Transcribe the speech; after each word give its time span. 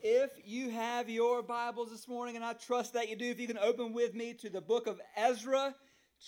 If 0.00 0.30
you 0.44 0.70
have 0.70 1.10
your 1.10 1.42
Bibles 1.42 1.90
this 1.90 2.06
morning, 2.06 2.36
and 2.36 2.44
I 2.44 2.52
trust 2.52 2.92
that 2.92 3.08
you 3.08 3.16
do, 3.16 3.24
if 3.24 3.40
you 3.40 3.48
can 3.48 3.58
open 3.58 3.92
with 3.92 4.14
me 4.14 4.32
to 4.34 4.48
the 4.48 4.60
book 4.60 4.86
of 4.86 5.00
Ezra, 5.16 5.74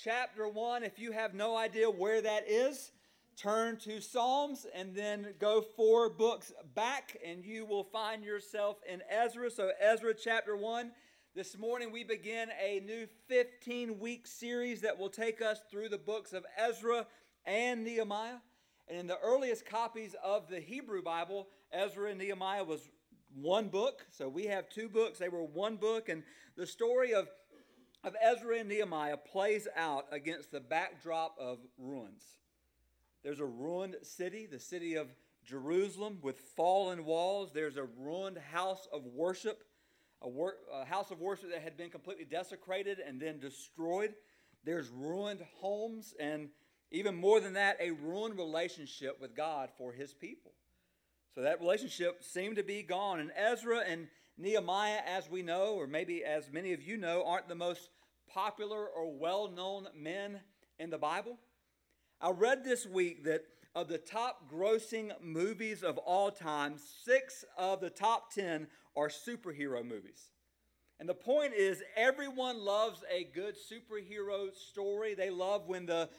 chapter 0.03 0.49
1. 0.49 0.83
If 0.83 0.99
you 0.99 1.13
have 1.13 1.35
no 1.35 1.57
idea 1.57 1.89
where 1.89 2.21
that 2.21 2.51
is, 2.51 2.91
turn 3.37 3.77
to 3.85 4.01
Psalms 4.01 4.67
and 4.75 4.93
then 4.93 5.35
go 5.39 5.63
four 5.77 6.11
books 6.11 6.53
back, 6.75 7.17
and 7.25 7.45
you 7.45 7.65
will 7.65 7.85
find 7.85 8.25
yourself 8.25 8.79
in 8.93 9.03
Ezra. 9.09 9.49
So, 9.49 9.71
Ezra 9.81 10.15
chapter 10.15 10.57
1. 10.57 10.91
This 11.37 11.57
morning, 11.57 11.93
we 11.93 12.03
begin 12.03 12.49
a 12.61 12.81
new 12.81 13.07
15 13.29 14.01
week 14.01 14.27
series 14.27 14.81
that 14.81 14.99
will 14.99 15.11
take 15.11 15.41
us 15.41 15.61
through 15.71 15.91
the 15.91 15.99
books 15.99 16.33
of 16.33 16.45
Ezra 16.59 17.07
and 17.47 17.85
Nehemiah. 17.85 18.39
And 18.89 18.99
in 18.99 19.07
the 19.07 19.21
earliest 19.21 19.65
copies 19.65 20.17
of 20.25 20.49
the 20.49 20.59
Hebrew 20.59 21.05
Bible, 21.05 21.47
Ezra 21.73 22.11
and 22.11 22.19
Nehemiah 22.19 22.65
was 22.65 22.89
one 23.35 23.69
book. 23.69 24.07
So 24.11 24.29
we 24.29 24.47
have 24.47 24.69
two 24.69 24.89
books. 24.89 25.19
They 25.19 25.29
were 25.29 25.45
one 25.45 25.77
book. 25.77 26.09
And 26.09 26.23
the 26.57 26.67
story 26.67 27.15
of, 27.15 27.29
of 28.05 28.17
Ezra 28.23 28.59
and 28.59 28.69
Nehemiah 28.69 29.17
plays 29.17 29.69
out 29.77 30.07
against 30.11 30.51
the 30.51 30.61
backdrop 30.61 31.37
of 31.39 31.59
ruins. 31.79 32.25
There's 33.23 33.41
a 33.41 33.47
ruined 33.47 33.97
city, 34.03 34.47
the 34.47 34.59
city 34.59 34.95
of 34.95 35.09
Jerusalem, 35.45 36.19
with 36.23 36.39
fallen 36.57 37.05
walls. 37.05 37.51
There's 37.53 37.77
a 37.77 37.85
ruined 37.99 38.39
house 38.39 38.89
of 38.93 39.05
worship, 39.05 39.65
a, 40.23 40.29
wor- 40.29 40.57
a 40.73 40.85
house 40.85 41.11
of 41.11 41.21
worship 41.21 41.51
that 41.51 41.63
had 41.63 41.77
been 41.77 41.91
completely 41.91 42.25
desecrated 42.25 42.99
and 42.99 43.21
then 43.21 43.39
destroyed. 43.39 44.15
There's 44.65 44.89
ruined 44.89 45.41
homes, 45.61 46.15
and 46.19 46.49
even 46.91 47.15
more 47.15 47.41
than 47.41 47.55
that, 47.55 47.77
a 47.81 47.91
ruined 47.91 48.37
relationship 48.37 49.21
with 49.21 49.35
God 49.35 49.71
for 49.77 49.93
his 49.93 50.13
people. 50.13 50.53
So 51.35 51.43
that 51.43 51.61
relationship 51.61 52.25
seemed 52.25 52.57
to 52.57 52.63
be 52.63 52.83
gone. 52.83 53.21
And 53.21 53.31
Ezra 53.37 53.83
and 53.87 54.09
Nehemiah, 54.37 55.01
as 55.07 55.31
we 55.31 55.43
know, 55.43 55.75
or 55.75 55.87
maybe 55.87 56.25
as 56.25 56.51
many 56.51 56.73
of 56.73 56.83
you 56.83 56.97
know, 56.97 57.25
aren't 57.25 57.49
the 57.49 57.55
most 57.55 57.91
popular 58.29 58.87
or 58.87 59.13
well 59.13 59.49
known 59.49 59.89
men 59.95 60.41
in 60.79 60.91
the 60.91 60.99
Bible. 60.99 61.39
I 62.21 62.31
read 62.31 62.65
this 62.65 62.87
week 62.87 63.25
that 63.25 63.43
of 63.75 63.89
the 63.89 63.99
top 63.99 64.51
grossing 64.51 65.13
movies 65.23 65.83
of 65.83 65.99
all 65.99 66.31
time, 66.31 66.75
six 67.05 67.45
of 67.57 67.81
the 67.81 67.91
top 67.91 68.33
10 68.35 68.67
are 68.97 69.09
superhero 69.09 69.85
movies. 69.85 70.31
And 70.99 71.09
the 71.09 71.15
point 71.15 71.55
is, 71.55 71.83
everyone 71.97 72.63
loves 72.63 73.03
a 73.11 73.25
good 73.25 73.55
superhero 73.55 74.55
story. 74.55 75.15
They 75.15 75.31
love 75.31 75.67
when 75.67 75.87
the 75.87 76.11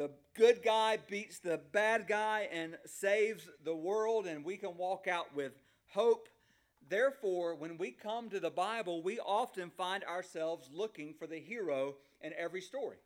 the 0.00 0.10
good 0.34 0.62
guy 0.62 0.96
beats 1.10 1.40
the 1.40 1.60
bad 1.72 2.06
guy 2.08 2.48
and 2.50 2.78
saves 2.86 3.46
the 3.62 3.76
world, 3.76 4.26
and 4.26 4.42
we 4.42 4.56
can 4.56 4.74
walk 4.78 5.06
out 5.06 5.26
with 5.36 5.52
hope. 5.88 6.26
Therefore, 6.88 7.54
when 7.54 7.76
we 7.76 7.90
come 7.90 8.30
to 8.30 8.40
the 8.40 8.48
Bible, 8.48 9.02
we 9.02 9.18
often 9.18 9.68
find 9.68 10.02
ourselves 10.04 10.70
looking 10.72 11.12
for 11.12 11.26
the 11.26 11.38
hero 11.38 11.96
in 12.22 12.32
every 12.38 12.62
story. 12.62 12.96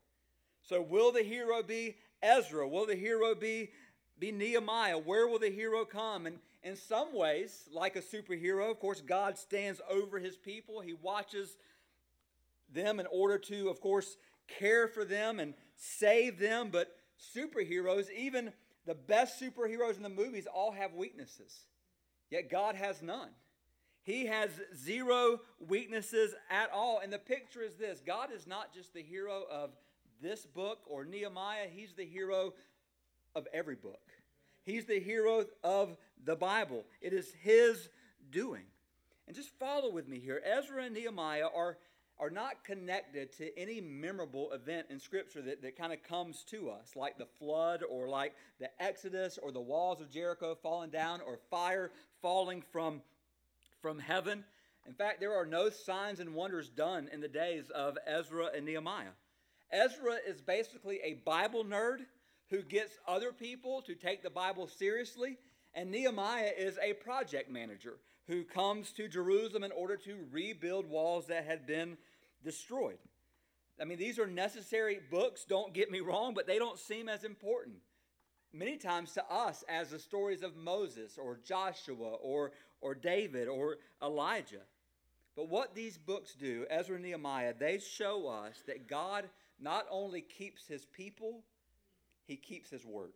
So, 0.62 0.80
will 0.80 1.10
the 1.10 1.24
hero 1.24 1.64
be 1.64 1.96
Ezra? 2.22 2.68
Will 2.68 2.86
the 2.86 2.94
hero 2.94 3.34
be, 3.34 3.70
be 4.20 4.30
Nehemiah? 4.30 4.96
Where 4.96 5.26
will 5.26 5.40
the 5.40 5.50
hero 5.50 5.84
come? 5.84 6.26
And 6.26 6.38
in 6.62 6.76
some 6.76 7.12
ways, 7.12 7.68
like 7.72 7.96
a 7.96 8.02
superhero, 8.02 8.70
of 8.70 8.78
course, 8.78 9.00
God 9.00 9.36
stands 9.36 9.80
over 9.90 10.20
his 10.20 10.36
people. 10.36 10.80
He 10.80 10.92
watches 10.94 11.56
them 12.72 13.00
in 13.00 13.08
order 13.10 13.36
to, 13.38 13.68
of 13.68 13.80
course, 13.80 14.16
care 14.48 14.88
for 14.88 15.04
them 15.04 15.40
and 15.40 15.54
save 15.76 16.38
them. 16.38 16.70
But 16.70 16.94
superheroes, 17.36 18.10
even 18.10 18.52
the 18.86 18.94
best 18.94 19.40
superheroes 19.40 19.96
in 19.96 20.02
the 20.02 20.08
movies, 20.08 20.46
all 20.46 20.72
have 20.72 20.94
weaknesses. 20.94 21.64
Yet 22.30 22.50
God 22.50 22.74
has 22.74 23.02
none. 23.02 23.30
He 24.02 24.26
has 24.26 24.50
zero 24.76 25.40
weaknesses 25.66 26.34
at 26.50 26.70
all. 26.70 27.00
And 27.02 27.12
the 27.12 27.18
picture 27.18 27.62
is 27.62 27.76
this 27.76 28.00
God 28.06 28.30
is 28.32 28.46
not 28.46 28.74
just 28.74 28.92
the 28.92 29.02
hero 29.02 29.44
of 29.50 29.70
this 30.20 30.46
book 30.46 30.80
or 30.86 31.04
Nehemiah, 31.04 31.68
He's 31.72 31.94
the 31.94 32.04
hero 32.04 32.52
of 33.34 33.46
every 33.52 33.76
book. 33.76 34.00
He's 34.62 34.86
the 34.86 35.00
hero 35.00 35.44
of 35.62 35.96
the 36.24 36.36
Bible. 36.36 36.84
It 37.00 37.12
is 37.12 37.32
His 37.42 37.88
doing. 38.30 38.64
And 39.26 39.34
just 39.34 39.58
follow 39.58 39.90
with 39.90 40.06
me 40.06 40.18
here. 40.18 40.42
Ezra 40.44 40.84
and 40.84 40.94
Nehemiah 40.94 41.48
are 41.54 41.78
are 42.18 42.30
not 42.30 42.64
connected 42.64 43.32
to 43.32 43.58
any 43.58 43.80
memorable 43.80 44.52
event 44.52 44.86
in 44.90 45.00
Scripture 45.00 45.42
that, 45.42 45.62
that 45.62 45.76
kind 45.76 45.92
of 45.92 46.02
comes 46.02 46.44
to 46.44 46.70
us, 46.70 46.94
like 46.94 47.18
the 47.18 47.26
flood 47.38 47.82
or 47.88 48.08
like 48.08 48.34
the 48.60 48.70
Exodus 48.80 49.38
or 49.42 49.50
the 49.50 49.60
walls 49.60 50.00
of 50.00 50.10
Jericho 50.10 50.56
falling 50.62 50.90
down 50.90 51.20
or 51.20 51.38
fire 51.50 51.90
falling 52.22 52.62
from, 52.72 53.02
from 53.82 53.98
heaven. 53.98 54.44
In 54.86 54.94
fact, 54.94 55.20
there 55.20 55.34
are 55.34 55.46
no 55.46 55.70
signs 55.70 56.20
and 56.20 56.34
wonders 56.34 56.68
done 56.68 57.08
in 57.12 57.20
the 57.20 57.28
days 57.28 57.70
of 57.70 57.98
Ezra 58.06 58.50
and 58.54 58.64
Nehemiah. 58.64 59.14
Ezra 59.72 60.16
is 60.26 60.40
basically 60.40 61.00
a 61.02 61.14
Bible 61.24 61.64
nerd 61.64 62.00
who 62.50 62.62
gets 62.62 62.98
other 63.08 63.32
people 63.32 63.82
to 63.82 63.94
take 63.94 64.22
the 64.22 64.30
Bible 64.30 64.68
seriously, 64.68 65.38
and 65.74 65.90
Nehemiah 65.90 66.52
is 66.56 66.78
a 66.80 66.92
project 66.92 67.50
manager 67.50 67.94
who 68.28 68.44
comes 68.44 68.92
to 68.92 69.08
Jerusalem 69.08 69.64
in 69.64 69.72
order 69.72 69.96
to 69.96 70.26
rebuild 70.30 70.88
walls 70.88 71.26
that 71.26 71.44
had 71.44 71.66
been 71.66 71.96
destroyed. 72.42 72.98
I 73.80 73.84
mean, 73.84 73.98
these 73.98 74.18
are 74.18 74.26
necessary 74.26 75.00
books, 75.10 75.44
don't 75.44 75.74
get 75.74 75.90
me 75.90 76.00
wrong, 76.00 76.32
but 76.34 76.46
they 76.46 76.58
don't 76.58 76.78
seem 76.78 77.08
as 77.08 77.24
important 77.24 77.76
many 78.54 78.76
times 78.76 79.12
to 79.12 79.24
us 79.30 79.64
as 79.68 79.90
the 79.90 79.98
stories 79.98 80.42
of 80.42 80.56
Moses 80.56 81.18
or 81.18 81.38
Joshua 81.44 82.14
or, 82.22 82.52
or 82.80 82.94
David 82.94 83.48
or 83.48 83.78
Elijah. 84.02 84.62
But 85.36 85.48
what 85.48 85.74
these 85.74 85.98
books 85.98 86.34
do, 86.34 86.64
Ezra 86.70 86.94
and 86.94 87.04
Nehemiah, 87.04 87.54
they 87.58 87.78
show 87.78 88.28
us 88.28 88.62
that 88.66 88.88
God 88.88 89.24
not 89.60 89.86
only 89.90 90.20
keeps 90.20 90.66
his 90.66 90.84
people, 90.84 91.42
he 92.26 92.36
keeps 92.36 92.70
his 92.70 92.84
word. 92.84 93.14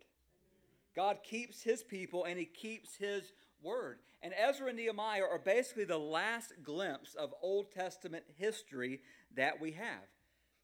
God 0.95 1.19
keeps 1.23 1.63
his 1.63 1.81
people 1.81 2.25
and 2.25 2.37
he 2.37 2.45
keeps 2.45 2.97
his 2.97 3.31
word. 3.61 3.99
And 4.21 4.33
Ezra 4.37 4.67
and 4.67 4.77
Nehemiah 4.77 5.23
are 5.23 5.39
basically 5.39 5.85
the 5.85 5.97
last 5.97 6.53
glimpse 6.63 7.15
of 7.15 7.33
Old 7.41 7.71
Testament 7.71 8.25
history 8.37 9.01
that 9.35 9.61
we 9.61 9.71
have. 9.71 10.07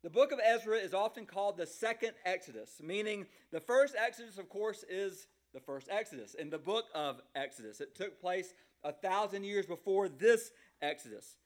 The 0.03 0.09
book 0.09 0.31
of 0.31 0.39
Ezra 0.45 0.77
is 0.77 0.93
often 0.93 1.25
called 1.25 1.57
the 1.57 1.65
second 1.65 2.11
Exodus, 2.25 2.79
meaning 2.81 3.25
the 3.51 3.59
first 3.59 3.95
Exodus, 3.97 4.37
of 4.37 4.49
course, 4.49 4.83
is 4.89 5.27
the 5.53 5.59
first 5.59 5.87
Exodus 5.89 6.33
in 6.35 6.49
the 6.49 6.59
book 6.59 6.85
of 6.93 7.21
Exodus. 7.33 7.81
It 7.81 7.95
took 7.95 8.19
place 8.19 8.53
a 8.83 8.91
thousand 8.91 9.45
years 9.45 9.65
before 9.65 10.09
this 10.09 10.51
Exodus. 10.81 11.37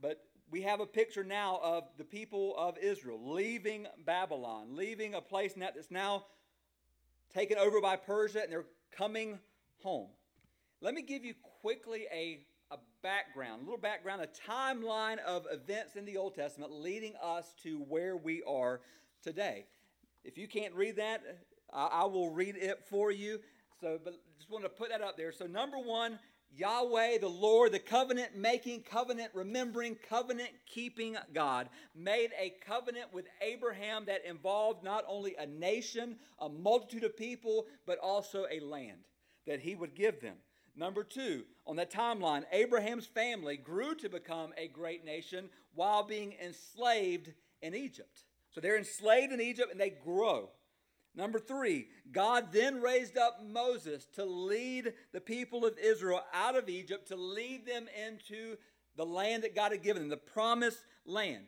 But 0.00 0.24
we 0.50 0.62
have 0.62 0.80
a 0.80 0.86
picture 0.86 1.22
now 1.22 1.60
of 1.62 1.84
the 1.96 2.04
people 2.04 2.56
of 2.56 2.76
Israel 2.78 3.20
leaving 3.34 3.86
Babylon, 4.04 4.74
leaving 4.74 5.14
a 5.14 5.20
place 5.20 5.52
that's 5.56 5.90
now 5.90 6.26
taken 7.32 7.56
over 7.56 7.80
by 7.80 7.96
Persia, 7.96 8.42
and 8.42 8.52
they're 8.52 8.66
coming 8.90 9.38
home. 9.82 10.08
Let 10.82 10.94
me 10.94 11.02
give 11.02 11.24
you 11.24 11.34
quickly 11.60 12.08
a, 12.12 12.40
a 12.72 12.78
background, 13.04 13.62
a 13.62 13.64
little 13.64 13.78
background, 13.78 14.20
a 14.20 14.50
timeline 14.50 15.18
of 15.20 15.46
events 15.48 15.94
in 15.94 16.04
the 16.04 16.16
Old 16.16 16.34
Testament 16.34 16.72
leading 16.72 17.14
us 17.22 17.54
to 17.62 17.78
where 17.88 18.16
we 18.16 18.42
are 18.42 18.80
today. 19.22 19.66
If 20.24 20.36
you 20.36 20.48
can't 20.48 20.74
read 20.74 20.96
that, 20.96 21.22
I, 21.72 21.86
I 21.86 22.04
will 22.06 22.30
read 22.30 22.56
it 22.56 22.80
for 22.90 23.12
you. 23.12 23.38
So, 23.80 24.00
but 24.02 24.14
just 24.36 24.50
want 24.50 24.64
to 24.64 24.68
put 24.68 24.88
that 24.88 25.02
up 25.02 25.16
there. 25.16 25.30
So, 25.30 25.46
number 25.46 25.78
one, 25.78 26.18
Yahweh, 26.52 27.18
the 27.18 27.28
Lord, 27.28 27.70
the 27.70 27.78
covenant 27.78 28.36
making, 28.36 28.82
covenant 28.82 29.30
remembering, 29.34 29.96
covenant 30.08 30.50
keeping 30.66 31.16
God, 31.32 31.68
made 31.94 32.30
a 32.36 32.54
covenant 32.66 33.06
with 33.12 33.26
Abraham 33.40 34.06
that 34.06 34.24
involved 34.28 34.82
not 34.82 35.04
only 35.06 35.36
a 35.38 35.46
nation, 35.46 36.16
a 36.40 36.48
multitude 36.48 37.04
of 37.04 37.16
people, 37.16 37.66
but 37.86 37.98
also 38.00 38.46
a 38.50 38.58
land 38.58 38.98
that 39.46 39.60
he 39.60 39.76
would 39.76 39.94
give 39.94 40.20
them. 40.20 40.34
Number 40.74 41.04
two, 41.04 41.44
on 41.66 41.76
that 41.76 41.92
timeline, 41.92 42.44
Abraham's 42.50 43.06
family 43.06 43.56
grew 43.56 43.94
to 43.96 44.08
become 44.08 44.52
a 44.56 44.68
great 44.68 45.04
nation 45.04 45.50
while 45.74 46.02
being 46.02 46.34
enslaved 46.42 47.32
in 47.60 47.74
Egypt. 47.74 48.24
So 48.50 48.60
they're 48.60 48.78
enslaved 48.78 49.32
in 49.32 49.40
Egypt 49.40 49.70
and 49.70 49.80
they 49.80 49.90
grow. 49.90 50.50
Number 51.14 51.38
three, 51.38 51.88
God 52.10 52.52
then 52.52 52.80
raised 52.80 53.18
up 53.18 53.40
Moses 53.44 54.06
to 54.14 54.24
lead 54.24 54.94
the 55.12 55.20
people 55.20 55.66
of 55.66 55.76
Israel 55.78 56.22
out 56.32 56.56
of 56.56 56.70
Egypt, 56.70 57.08
to 57.08 57.16
lead 57.16 57.66
them 57.66 57.86
into 58.06 58.56
the 58.96 59.04
land 59.04 59.42
that 59.42 59.54
God 59.54 59.72
had 59.72 59.82
given 59.82 60.02
them, 60.02 60.08
the 60.08 60.16
promised 60.16 60.84
land. 61.04 61.44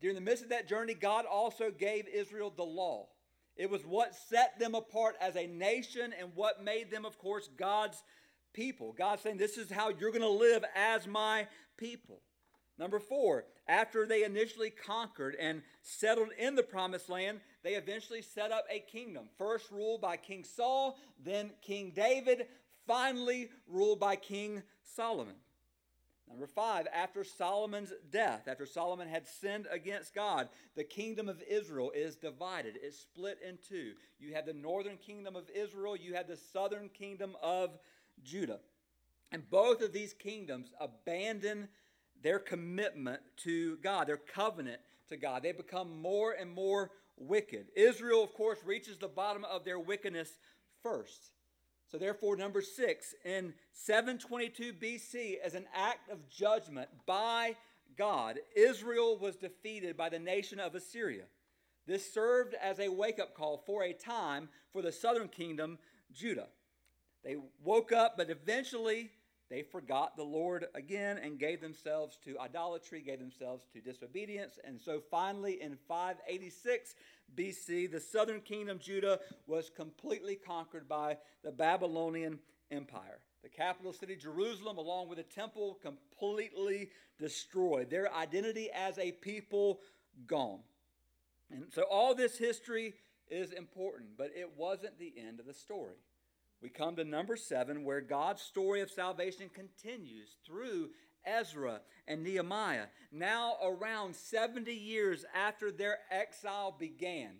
During 0.00 0.14
the 0.14 0.22
midst 0.22 0.42
of 0.42 0.50
that 0.50 0.68
journey, 0.68 0.94
God 0.94 1.26
also 1.26 1.70
gave 1.70 2.08
Israel 2.08 2.52
the 2.54 2.64
law. 2.64 3.08
It 3.56 3.70
was 3.70 3.84
what 3.86 4.14
set 4.14 4.58
them 4.58 4.74
apart 4.74 5.16
as 5.20 5.36
a 5.36 5.46
nation 5.46 6.14
and 6.18 6.30
what 6.34 6.64
made 6.64 6.90
them, 6.90 7.04
of 7.04 7.18
course, 7.18 7.48
God's 7.56 8.02
people. 8.54 8.94
God 8.96 9.20
saying, 9.20 9.36
This 9.36 9.58
is 9.58 9.70
how 9.70 9.90
you're 9.90 10.10
going 10.10 10.22
to 10.22 10.28
live 10.28 10.64
as 10.74 11.06
my 11.06 11.46
people. 11.76 12.20
Number 12.78 12.98
four, 12.98 13.44
after 13.68 14.06
they 14.06 14.24
initially 14.24 14.70
conquered 14.70 15.36
and 15.38 15.62
settled 15.82 16.30
in 16.38 16.54
the 16.54 16.62
promised 16.62 17.08
land, 17.08 17.40
they 17.62 17.74
eventually 17.74 18.22
set 18.22 18.50
up 18.50 18.64
a 18.70 18.80
kingdom. 18.80 19.26
First 19.38 19.70
ruled 19.70 20.00
by 20.00 20.16
King 20.16 20.44
Saul, 20.44 20.98
then 21.22 21.50
King 21.62 21.92
David, 21.94 22.46
finally 22.86 23.50
ruled 23.68 24.00
by 24.00 24.16
King 24.16 24.62
Solomon. 24.82 25.36
Number 26.28 26.46
five, 26.46 26.88
after 26.92 27.22
Solomon's 27.22 27.92
death, 28.10 28.48
after 28.48 28.66
Solomon 28.66 29.08
had 29.08 29.26
sinned 29.26 29.66
against 29.70 30.14
God, 30.14 30.48
the 30.74 30.82
kingdom 30.82 31.28
of 31.28 31.42
Israel 31.48 31.92
is 31.94 32.16
divided. 32.16 32.78
It's 32.82 32.98
split 32.98 33.38
in 33.46 33.58
two. 33.68 33.92
You 34.18 34.34
have 34.34 34.46
the 34.46 34.54
northern 34.54 34.96
kingdom 34.96 35.36
of 35.36 35.50
Israel, 35.54 35.96
you 35.96 36.14
have 36.14 36.26
the 36.26 36.36
southern 36.36 36.88
kingdom 36.88 37.36
of 37.42 37.78
Judah. 38.24 38.60
And 39.32 39.48
both 39.50 39.82
of 39.82 39.92
these 39.92 40.12
kingdoms 40.12 40.72
abandon 40.80 41.68
their 42.22 42.38
commitment 42.38 43.20
to 43.44 43.76
God, 43.76 44.06
their 44.06 44.16
covenant 44.16 44.80
to 45.08 45.16
God. 45.16 45.42
They 45.42 45.52
become 45.52 46.00
more 46.00 46.32
and 46.32 46.50
more 46.50 46.90
wicked. 47.16 47.66
Israel, 47.76 48.24
of 48.24 48.32
course, 48.34 48.58
reaches 48.64 48.98
the 48.98 49.08
bottom 49.08 49.44
of 49.44 49.64
their 49.64 49.78
wickedness 49.78 50.30
first. 50.82 51.30
So, 51.90 51.98
therefore, 51.98 52.36
number 52.36 52.62
six, 52.62 53.14
in 53.24 53.54
722 53.72 54.72
BC, 54.72 55.38
as 55.44 55.54
an 55.54 55.66
act 55.74 56.10
of 56.10 56.28
judgment 56.28 56.88
by 57.06 57.56
God, 57.96 58.38
Israel 58.56 59.18
was 59.18 59.36
defeated 59.36 59.96
by 59.96 60.08
the 60.08 60.18
nation 60.18 60.58
of 60.58 60.74
Assyria. 60.74 61.24
This 61.86 62.12
served 62.12 62.54
as 62.54 62.80
a 62.80 62.88
wake 62.88 63.18
up 63.20 63.34
call 63.34 63.62
for 63.66 63.84
a 63.84 63.92
time 63.92 64.48
for 64.72 64.82
the 64.82 64.90
southern 64.90 65.28
kingdom, 65.28 65.78
Judah. 66.12 66.48
They 67.24 67.36
woke 67.62 67.90
up, 67.90 68.16
but 68.16 68.30
eventually 68.30 69.10
they 69.50 69.62
forgot 69.62 70.16
the 70.16 70.22
Lord 70.22 70.66
again 70.74 71.18
and 71.18 71.38
gave 71.38 71.60
themselves 71.60 72.18
to 72.24 72.38
idolatry, 72.38 73.00
gave 73.00 73.18
themselves 73.18 73.64
to 73.72 73.80
disobedience. 73.80 74.58
And 74.64 74.80
so 74.80 75.00
finally, 75.10 75.60
in 75.60 75.76
586 75.88 76.94
BC, 77.36 77.90
the 77.90 78.00
southern 78.00 78.40
kingdom, 78.40 78.78
Judah, 78.78 79.20
was 79.46 79.70
completely 79.70 80.36
conquered 80.36 80.88
by 80.88 81.18
the 81.42 81.50
Babylonian 81.50 82.38
Empire. 82.70 83.20
The 83.42 83.48
capital 83.48 83.92
city, 83.92 84.16
Jerusalem, 84.16 84.78
along 84.78 85.08
with 85.08 85.18
the 85.18 85.24
temple, 85.24 85.78
completely 85.82 86.90
destroyed. 87.18 87.90
Their 87.90 88.12
identity 88.14 88.70
as 88.74 88.98
a 88.98 89.12
people 89.12 89.80
gone. 90.26 90.60
And 91.50 91.66
so 91.72 91.82
all 91.82 92.14
this 92.14 92.38
history 92.38 92.94
is 93.28 93.52
important, 93.52 94.16
but 94.16 94.30
it 94.34 94.50
wasn't 94.56 94.98
the 94.98 95.12
end 95.16 95.40
of 95.40 95.46
the 95.46 95.54
story 95.54 95.96
we 96.64 96.70
come 96.70 96.96
to 96.96 97.04
number 97.04 97.36
seven, 97.36 97.84
where 97.84 98.00
God's 98.00 98.40
story 98.40 98.80
of 98.80 98.90
salvation 98.90 99.50
continues 99.52 100.30
through 100.46 100.88
Ezra 101.26 101.82
and 102.08 102.24
Nehemiah. 102.24 102.86
Now, 103.12 103.56
around 103.62 104.16
70 104.16 104.72
years 104.72 105.26
after 105.34 105.70
their 105.70 105.98
exile 106.10 106.74
began, 106.76 107.32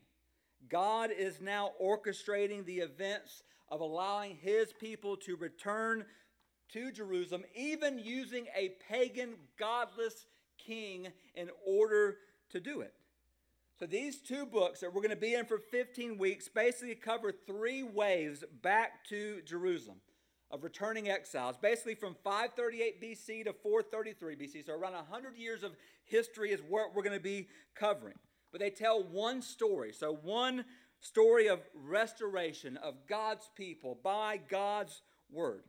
God 0.69 1.11
is 1.11 1.41
now 1.41 1.71
orchestrating 1.83 2.67
the 2.67 2.81
events 2.81 3.43
of 3.71 3.81
allowing 3.81 4.37
his 4.37 4.75
people 4.75 5.17
to 5.17 5.37
return 5.37 6.05
to 6.75 6.93
Jerusalem, 6.93 7.45
even 7.57 7.99
using 7.99 8.45
a 8.55 8.75
pagan, 8.91 9.37
godless 9.59 10.27
king 10.59 11.09
in 11.35 11.49
order 11.67 12.19
to 12.51 12.61
do 12.61 12.83
it. 12.83 12.93
So, 13.77 13.87
these 13.87 14.21
two 14.21 14.47
books 14.47 14.81
that 14.81 14.95
we're 14.95 15.01
going 15.01 15.11
to 15.11 15.17
be 15.17 15.35
in 15.35 15.47
for 15.47 15.59
15 15.59 16.17
weeks 16.17 16.49
basically 16.49 16.95
cover 16.95 17.33
three 17.33 17.83
waves 17.83 18.45
back 18.63 19.05
to 19.09 19.43
Jerusalem 19.45 19.97
of 20.53 20.63
returning 20.63 21.09
exiles, 21.09 21.57
basically 21.57 21.97
from 21.97 22.15
538 22.23 23.03
BC 23.03 23.45
to 23.47 23.53
433 23.53 24.37
BC. 24.37 24.67
So, 24.67 24.75
around 24.75 24.93
100 24.93 25.37
years 25.37 25.65
of 25.65 25.73
history 26.05 26.53
is 26.53 26.61
what 26.61 26.95
we're 26.95 27.03
going 27.03 27.19
to 27.19 27.23
be 27.23 27.49
covering. 27.75 28.15
But 28.53 28.61
they 28.61 28.71
tell 28.71 29.03
one 29.03 29.43
story. 29.43 29.93
So, 29.93 30.19
one 30.23 30.65
story 31.01 31.49
of 31.49 31.59
restoration 31.75 32.77
of 32.77 32.95
God's 33.09 33.51
people 33.57 33.99
by 34.05 34.39
God's 34.49 35.03
word. 35.33 35.65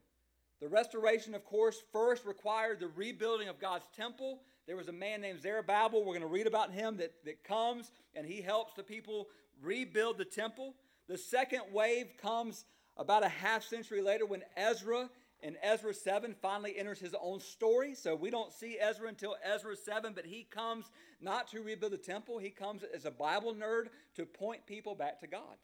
The 0.62 0.68
restoration, 0.68 1.34
of 1.34 1.44
course, 1.44 1.81
first 1.92 2.24
required 2.24 2.80
the 2.80 2.88
rebuilding 2.88 3.48
of 3.48 3.60
God's 3.60 3.86
temple 3.96 4.42
there 4.68 4.76
was 4.76 4.88
a 4.88 4.94
man 4.94 5.22
named 5.22 5.42
Zerubbabel. 5.42 6.00
We're 6.00 6.18
going 6.18 6.22
to 6.22 6.28
read 6.28 6.48
about 6.48 6.72
him 6.72 6.98
that, 6.98 7.14
that 7.26 7.44
comes 7.44 7.92
and 8.16 8.26
he 8.26 8.42
helps 8.42 8.74
the 8.74 8.84
people 8.84 9.28
rebuild 9.62 10.18
the 10.18 10.26
temple. 10.26 10.76
The 11.08 11.18
second 11.18 11.62
wave 11.72 12.08
comes 12.22 12.66
about 12.98 13.24
a 13.24 13.30
half 13.30 13.64
century 13.64 14.02
later 14.02 14.26
when 14.26 14.44
Ezra 14.58 15.10
in 15.42 15.58
Ezra 15.62 15.94
7 15.94 16.34
finally 16.42 16.78
enters 16.78 17.00
his 17.00 17.14
own 17.22 17.40
story. 17.40 17.94
So 17.94 18.16
we 18.16 18.32
don't 18.32 18.52
see 18.52 18.80
Ezra 18.80 19.08
until 19.08 19.36
Ezra 19.44 19.76
7, 19.76 20.14
but 20.16 20.26
he 20.26 20.44
comes 20.44 20.86
not 21.22 21.48
to 21.50 21.62
rebuild 21.62 21.94
the 21.94 21.98
temple, 21.98 22.40
he 22.40 22.50
comes 22.50 22.84
as 22.84 23.06
a 23.06 23.12
Bible 23.12 23.54
nerd 23.54 23.88
to 24.16 24.26
point 24.26 24.66
people 24.66 24.96
back 24.96 25.20
to 25.20 25.28
God, 25.28 25.56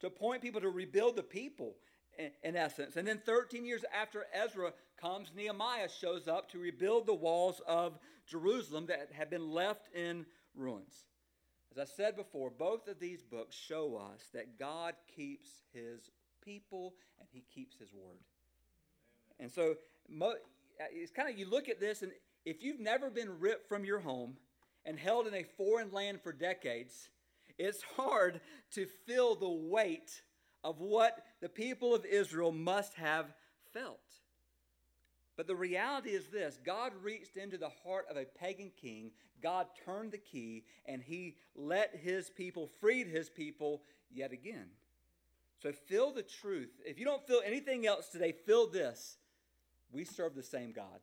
to 0.00 0.10
point 0.10 0.42
people 0.42 0.60
to 0.60 0.70
rebuild 0.70 1.16
the 1.16 1.22
people 1.22 1.76
in 2.42 2.56
essence. 2.56 2.96
And 2.96 3.06
then 3.06 3.20
13 3.24 3.64
years 3.64 3.84
after 3.94 4.26
Ezra 4.32 4.72
comes, 5.00 5.32
Nehemiah 5.34 5.88
shows 5.88 6.28
up 6.28 6.50
to 6.50 6.58
rebuild 6.58 7.06
the 7.06 7.14
walls 7.14 7.60
of 7.66 7.98
Jerusalem 8.26 8.86
that 8.86 9.10
had 9.12 9.30
been 9.30 9.50
left 9.50 9.94
in 9.94 10.26
ruins. 10.54 11.06
As 11.72 11.78
I 11.78 11.84
said 11.84 12.16
before, 12.16 12.50
both 12.50 12.88
of 12.88 12.98
these 12.98 13.22
books 13.22 13.56
show 13.56 13.96
us 13.96 14.28
that 14.34 14.58
God 14.58 14.94
keeps 15.16 15.48
his 15.72 16.10
people 16.44 16.94
and 17.18 17.28
he 17.32 17.44
keeps 17.54 17.78
his 17.78 17.92
word. 17.92 18.18
And 19.38 19.50
so 19.50 19.76
it's 20.92 21.12
kind 21.12 21.30
of, 21.30 21.38
you 21.38 21.48
look 21.48 21.68
at 21.68 21.80
this, 21.80 22.02
and 22.02 22.12
if 22.44 22.62
you've 22.62 22.80
never 22.80 23.10
been 23.10 23.38
ripped 23.38 23.68
from 23.68 23.84
your 23.84 24.00
home 24.00 24.36
and 24.84 24.98
held 24.98 25.26
in 25.26 25.34
a 25.34 25.44
foreign 25.56 25.92
land 25.92 26.20
for 26.22 26.32
decades, 26.32 27.08
it's 27.58 27.82
hard 27.96 28.40
to 28.72 28.86
feel 29.06 29.34
the 29.34 29.48
weight 29.48 30.22
of 30.62 30.80
what 30.80 31.24
the 31.40 31.48
people 31.48 31.94
of 31.94 32.04
Israel 32.04 32.52
must 32.52 32.94
have 32.94 33.26
felt. 33.72 34.00
But 35.36 35.46
the 35.46 35.56
reality 35.56 36.10
is 36.10 36.26
this 36.28 36.58
God 36.64 36.92
reached 37.02 37.36
into 37.36 37.56
the 37.56 37.70
heart 37.84 38.06
of 38.10 38.16
a 38.16 38.26
pagan 38.26 38.70
king, 38.80 39.10
God 39.42 39.66
turned 39.84 40.12
the 40.12 40.18
key, 40.18 40.64
and 40.84 41.02
he 41.02 41.36
let 41.54 41.96
his 41.96 42.28
people, 42.30 42.68
freed 42.80 43.06
his 43.06 43.30
people 43.30 43.82
yet 44.10 44.32
again. 44.32 44.66
So 45.62 45.72
feel 45.72 46.12
the 46.12 46.22
truth. 46.22 46.70
If 46.84 46.98
you 46.98 47.04
don't 47.04 47.26
feel 47.26 47.42
anything 47.44 47.86
else 47.86 48.08
today, 48.08 48.32
feel 48.32 48.66
this. 48.66 49.18
We 49.92 50.04
serve 50.04 50.34
the 50.34 50.42
same 50.42 50.72
God. 50.72 51.00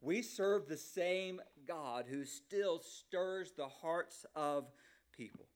We 0.00 0.22
serve 0.22 0.68
the 0.68 0.76
same 0.76 1.40
God 1.66 2.06
who 2.08 2.24
still 2.24 2.80
stirs 2.80 3.52
the 3.56 3.68
hearts 3.68 4.24
of 4.36 4.66
people. 5.16 5.46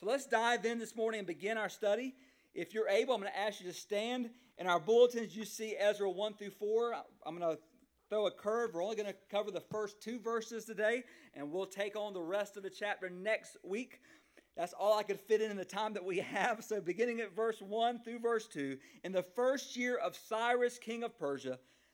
So 0.00 0.06
let's 0.06 0.26
dive 0.26 0.64
in 0.64 0.78
this 0.78 0.96
morning 0.96 1.20
and 1.20 1.26
begin 1.26 1.56
our 1.56 1.68
study. 1.68 2.14
If 2.54 2.72
you're 2.72 2.88
able, 2.88 3.14
I'm 3.14 3.20
going 3.20 3.32
to 3.32 3.38
ask 3.38 3.60
you 3.60 3.66
to 3.66 3.76
stand. 3.76 4.30
In 4.58 4.68
our 4.68 4.78
bulletins, 4.78 5.36
you 5.36 5.44
see 5.44 5.74
Ezra 5.76 6.08
1 6.08 6.34
through 6.34 6.50
4. 6.50 6.94
I'm 7.26 7.36
going 7.36 7.56
to 7.56 7.60
throw 8.08 8.28
a 8.28 8.30
curve. 8.30 8.70
We're 8.72 8.84
only 8.84 8.94
going 8.94 9.08
to 9.08 9.16
cover 9.28 9.50
the 9.50 9.60
first 9.60 10.00
two 10.00 10.20
verses 10.20 10.64
today, 10.64 11.02
and 11.34 11.50
we'll 11.50 11.66
take 11.66 11.96
on 11.96 12.12
the 12.14 12.22
rest 12.22 12.56
of 12.56 12.62
the 12.62 12.70
chapter 12.70 13.10
next 13.10 13.56
week. 13.64 14.00
That's 14.56 14.72
all 14.72 14.96
I 14.96 15.02
could 15.02 15.18
fit 15.18 15.40
in 15.40 15.50
in 15.50 15.56
the 15.56 15.64
time 15.64 15.94
that 15.94 16.04
we 16.04 16.18
have. 16.20 16.62
So, 16.62 16.80
beginning 16.80 17.20
at 17.20 17.34
verse 17.34 17.60
1 17.60 18.04
through 18.04 18.20
verse 18.20 18.46
2, 18.46 18.78
in 19.02 19.10
the 19.10 19.24
first 19.34 19.76
year 19.76 19.96
of 19.96 20.14
Cyrus, 20.14 20.78
king 20.78 21.02
of 21.02 21.18
Persia, 21.18 21.58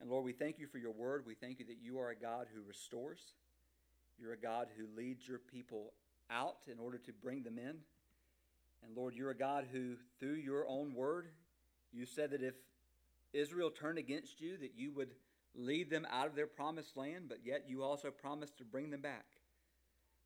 And 0.00 0.10
Lord, 0.10 0.24
we 0.24 0.32
thank 0.32 0.58
you 0.58 0.66
for 0.66 0.78
your 0.78 0.92
word. 0.92 1.24
We 1.26 1.34
thank 1.34 1.58
you 1.58 1.66
that 1.66 1.78
you 1.82 1.98
are 1.98 2.10
a 2.10 2.16
God 2.16 2.46
who 2.54 2.62
restores. 2.66 3.20
You're 4.18 4.32
a 4.32 4.38
God 4.38 4.68
who 4.76 4.86
leads 4.96 5.26
your 5.26 5.38
people 5.38 5.92
out 6.30 6.58
in 6.70 6.78
order 6.78 6.98
to 6.98 7.12
bring 7.12 7.42
them 7.42 7.58
in. 7.58 7.76
And 8.84 8.96
Lord, 8.96 9.14
you're 9.14 9.30
a 9.30 9.36
God 9.36 9.66
who, 9.72 9.94
through 10.20 10.34
your 10.34 10.66
own 10.68 10.94
word, 10.94 11.28
you 11.92 12.06
said 12.06 12.30
that 12.30 12.42
if 12.42 12.54
Israel 13.32 13.70
turned 13.70 13.98
against 13.98 14.40
you, 14.40 14.56
that 14.58 14.72
you 14.76 14.92
would 14.92 15.10
lead 15.54 15.90
them 15.90 16.06
out 16.10 16.26
of 16.26 16.34
their 16.34 16.46
promised 16.46 16.96
land, 16.96 17.24
but 17.28 17.38
yet 17.44 17.64
you 17.68 17.82
also 17.82 18.10
promised 18.10 18.58
to 18.58 18.64
bring 18.64 18.90
them 18.90 19.00
back. 19.00 19.24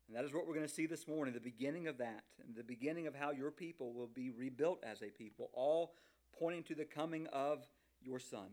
And 0.07 0.17
that 0.17 0.25
is 0.25 0.33
what 0.33 0.45
we're 0.45 0.53
going 0.53 0.67
to 0.67 0.73
see 0.73 0.85
this 0.85 1.07
morning, 1.07 1.33
the 1.33 1.39
beginning 1.39 1.87
of 1.87 1.97
that, 1.99 2.23
and 2.45 2.55
the 2.55 2.63
beginning 2.63 3.07
of 3.07 3.15
how 3.15 3.31
your 3.31 3.51
people 3.51 3.93
will 3.93 4.07
be 4.07 4.29
rebuilt 4.29 4.83
as 4.83 5.01
a 5.01 5.09
people, 5.09 5.49
all 5.53 5.93
pointing 6.37 6.63
to 6.63 6.75
the 6.75 6.83
coming 6.83 7.27
of 7.27 7.65
your 8.03 8.19
Son. 8.19 8.47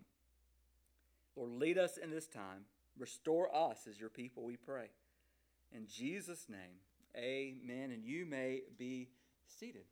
Lord, 1.39 1.53
lead 1.53 1.79
us 1.79 1.99
in 1.99 2.11
this 2.11 2.27
time. 2.27 2.65
Restore 2.99 3.55
us 3.55 3.87
as 3.89 4.01
your 4.01 4.09
people, 4.09 4.43
we 4.43 4.57
pray. 4.57 4.91
In 5.73 5.87
Jesus' 5.87 6.47
name, 6.49 6.81
amen. 7.17 7.93
And 7.93 8.05
you 8.05 8.27
may 8.27 8.63
be 8.77 9.09
seated. 9.47 9.85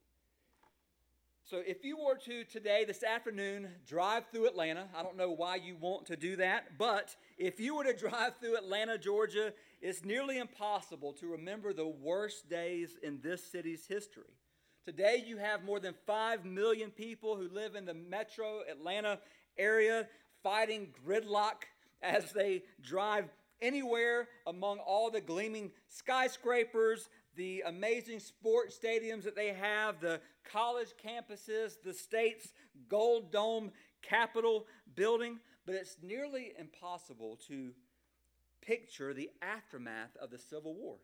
So, 1.45 1.63
if 1.65 1.85
you 1.85 1.99
were 1.99 2.17
to 2.25 2.43
today, 2.43 2.85
this 2.85 3.05
afternoon, 3.05 3.69
drive 3.87 4.25
through 4.33 4.49
Atlanta, 4.49 4.89
I 4.97 5.05
don't 5.05 5.17
know 5.17 5.31
why 5.31 5.55
you 5.55 5.77
want 5.79 6.07
to 6.07 6.17
do 6.17 6.35
that, 6.37 6.77
but 6.77 7.15
if 7.39 7.61
you 7.61 7.77
were 7.77 7.85
to 7.85 7.97
drive 7.97 8.33
through 8.41 8.57
Atlanta, 8.57 8.99
Georgia, 8.99 9.53
it's 9.81 10.05
nearly 10.05 10.39
impossible 10.39 11.13
to 11.15 11.29
remember 11.29 11.73
the 11.73 11.87
worst 11.87 12.49
days 12.49 12.99
in 13.01 13.21
this 13.23 13.45
city's 13.45 13.87
history. 13.87 14.35
Today, 14.85 15.23
you 15.25 15.37
have 15.37 15.63
more 15.63 15.79
than 15.79 15.95
5 16.07 16.45
million 16.45 16.91
people 16.91 17.37
who 17.37 17.49
live 17.49 17.77
in 17.77 17.85
the 17.85 17.95
metro 17.95 18.63
Atlanta 18.69 19.21
area 19.59 20.09
fighting 20.43 20.89
gridlock 21.07 21.65
as 22.03 22.33
they 22.33 22.63
drive 22.83 23.25
anywhere 23.61 24.29
among 24.47 24.79
all 24.79 25.11
the 25.11 25.21
gleaming 25.21 25.71
skyscrapers, 25.89 27.09
the 27.37 27.63
amazing 27.67 28.21
sports 28.21 28.79
stadiums 28.79 29.25
that 29.25 29.37
they 29.37 29.53
have, 29.53 30.01
the 30.01 30.21
college 30.45 30.95
campuses, 31.05 31.77
the 31.83 31.93
state's 31.93 32.53
gold 32.89 33.31
dome 33.33 33.71
capitol 34.03 34.67
building, 34.95 35.39
but 35.65 35.75
it's 35.75 35.97
nearly 36.03 36.53
impossible 36.59 37.39
to 37.49 37.73
picture 38.61 39.15
the 39.15 39.31
aftermath 39.43 40.17
of 40.21 40.31
the 40.31 40.39
Civil 40.39 40.75
War. 40.75 40.97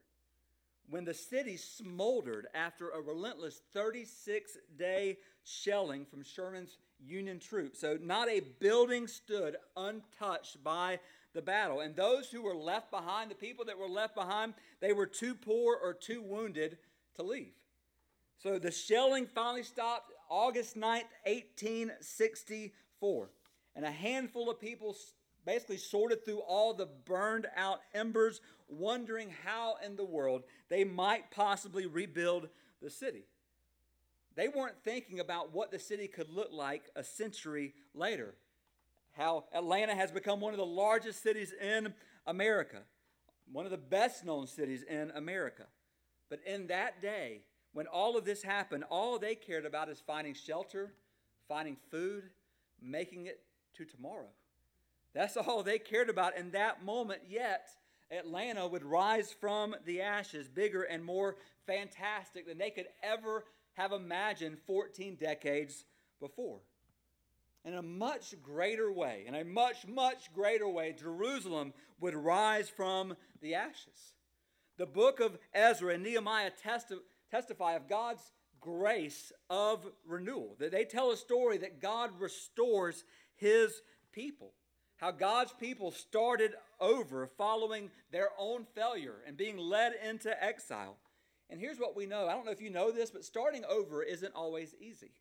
When 0.88 1.04
the 1.04 1.14
city 1.14 1.56
smoldered 1.56 2.48
after 2.54 2.90
a 2.90 3.00
relentless 3.00 3.62
36 3.72 4.58
day 4.76 5.18
shelling 5.44 6.04
from 6.04 6.22
Sherman's 6.22 6.76
Union 7.04 7.38
troops. 7.38 7.80
So, 7.80 7.98
not 8.00 8.28
a 8.28 8.40
building 8.60 9.06
stood 9.06 9.56
untouched 9.76 10.62
by 10.62 11.00
the 11.34 11.42
battle. 11.42 11.80
And 11.80 11.96
those 11.96 12.28
who 12.28 12.42
were 12.42 12.54
left 12.54 12.90
behind, 12.90 13.30
the 13.30 13.34
people 13.34 13.64
that 13.66 13.78
were 13.78 13.88
left 13.88 14.14
behind, 14.14 14.54
they 14.80 14.92
were 14.92 15.06
too 15.06 15.34
poor 15.34 15.78
or 15.82 15.94
too 15.94 16.22
wounded 16.22 16.78
to 17.16 17.22
leave. 17.22 17.54
So 18.38 18.58
the 18.58 18.70
shelling 18.70 19.26
finally 19.26 19.62
stopped 19.62 20.12
August 20.28 20.76
9th, 20.76 21.08
1864. 21.24 23.30
And 23.74 23.84
a 23.84 23.90
handful 23.90 24.50
of 24.50 24.60
people 24.60 24.96
basically 25.46 25.78
sorted 25.78 26.24
through 26.24 26.40
all 26.40 26.74
the 26.74 26.88
burned 27.04 27.46
out 27.56 27.80
embers, 27.94 28.40
wondering 28.68 29.32
how 29.44 29.76
in 29.84 29.96
the 29.96 30.04
world 30.04 30.42
they 30.68 30.84
might 30.84 31.30
possibly 31.30 31.86
rebuild 31.86 32.48
the 32.80 32.90
city. 32.90 33.24
They 34.34 34.48
weren't 34.48 34.82
thinking 34.82 35.20
about 35.20 35.54
what 35.54 35.70
the 35.70 35.78
city 35.78 36.08
could 36.08 36.30
look 36.30 36.48
like 36.52 36.84
a 36.96 37.04
century 37.04 37.74
later 37.94 38.34
how 39.12 39.44
Atlanta 39.52 39.94
has 39.94 40.10
become 40.10 40.40
one 40.40 40.52
of 40.52 40.58
the 40.58 40.66
largest 40.66 41.22
cities 41.22 41.52
in 41.60 41.92
America, 42.26 42.78
one 43.50 43.64
of 43.64 43.70
the 43.70 43.78
best 43.78 44.24
known 44.24 44.46
cities 44.46 44.82
in 44.82 45.10
America. 45.14 45.64
But 46.28 46.40
in 46.46 46.66
that 46.68 47.02
day, 47.02 47.42
when 47.72 47.86
all 47.86 48.16
of 48.16 48.24
this 48.24 48.42
happened, 48.42 48.84
all 48.90 49.18
they 49.18 49.34
cared 49.34 49.66
about 49.66 49.88
is 49.88 50.02
finding 50.06 50.34
shelter, 50.34 50.92
finding 51.48 51.76
food, 51.90 52.24
making 52.80 53.26
it 53.26 53.40
to 53.74 53.84
tomorrow. 53.84 54.28
That's 55.14 55.36
all 55.36 55.62
they 55.62 55.78
cared 55.78 56.08
about 56.08 56.36
in 56.36 56.52
that 56.52 56.84
moment, 56.84 57.22
yet 57.28 57.68
Atlanta 58.10 58.66
would 58.66 58.82
rise 58.82 59.30
from 59.30 59.74
the 59.84 60.00
ashes 60.00 60.48
bigger 60.48 60.82
and 60.82 61.04
more 61.04 61.36
fantastic 61.66 62.46
than 62.46 62.58
they 62.58 62.70
could 62.70 62.88
ever 63.02 63.44
have 63.74 63.92
imagined 63.92 64.58
14 64.66 65.16
decades 65.16 65.84
before 66.20 66.60
in 67.64 67.74
a 67.74 67.82
much 67.82 68.34
greater 68.42 68.90
way, 68.90 69.24
in 69.26 69.34
a 69.34 69.44
much, 69.44 69.86
much 69.86 70.32
greater 70.34 70.68
way, 70.68 70.94
Jerusalem 70.98 71.72
would 72.00 72.14
rise 72.14 72.68
from 72.68 73.16
the 73.40 73.54
ashes. 73.54 74.14
The 74.78 74.86
book 74.86 75.20
of 75.20 75.38
Ezra 75.54 75.94
and 75.94 76.02
Nehemiah 76.02 76.50
testi- 76.64 76.98
testify 77.30 77.74
of 77.74 77.88
God's 77.88 78.32
grace 78.60 79.32
of 79.48 79.86
renewal. 80.06 80.56
That 80.58 80.72
they 80.72 80.84
tell 80.84 81.12
a 81.12 81.16
story 81.16 81.58
that 81.58 81.80
God 81.80 82.10
restores 82.18 83.04
his 83.36 83.82
people. 84.12 84.52
How 84.96 85.10
God's 85.10 85.52
people 85.52 85.90
started 85.90 86.54
over 86.80 87.28
following 87.38 87.90
their 88.10 88.30
own 88.38 88.64
failure 88.74 89.16
and 89.26 89.36
being 89.36 89.58
led 89.58 89.94
into 90.08 90.42
exile. 90.42 90.96
And 91.50 91.60
here's 91.60 91.78
what 91.78 91.96
we 91.96 92.06
know 92.06 92.28
I 92.28 92.32
don't 92.32 92.46
know 92.46 92.52
if 92.52 92.60
you 92.60 92.70
know 92.70 92.90
this, 92.90 93.10
but 93.10 93.24
starting 93.24 93.64
over 93.68 94.02
isn't 94.02 94.34
always 94.34 94.74
easy. 94.80 95.12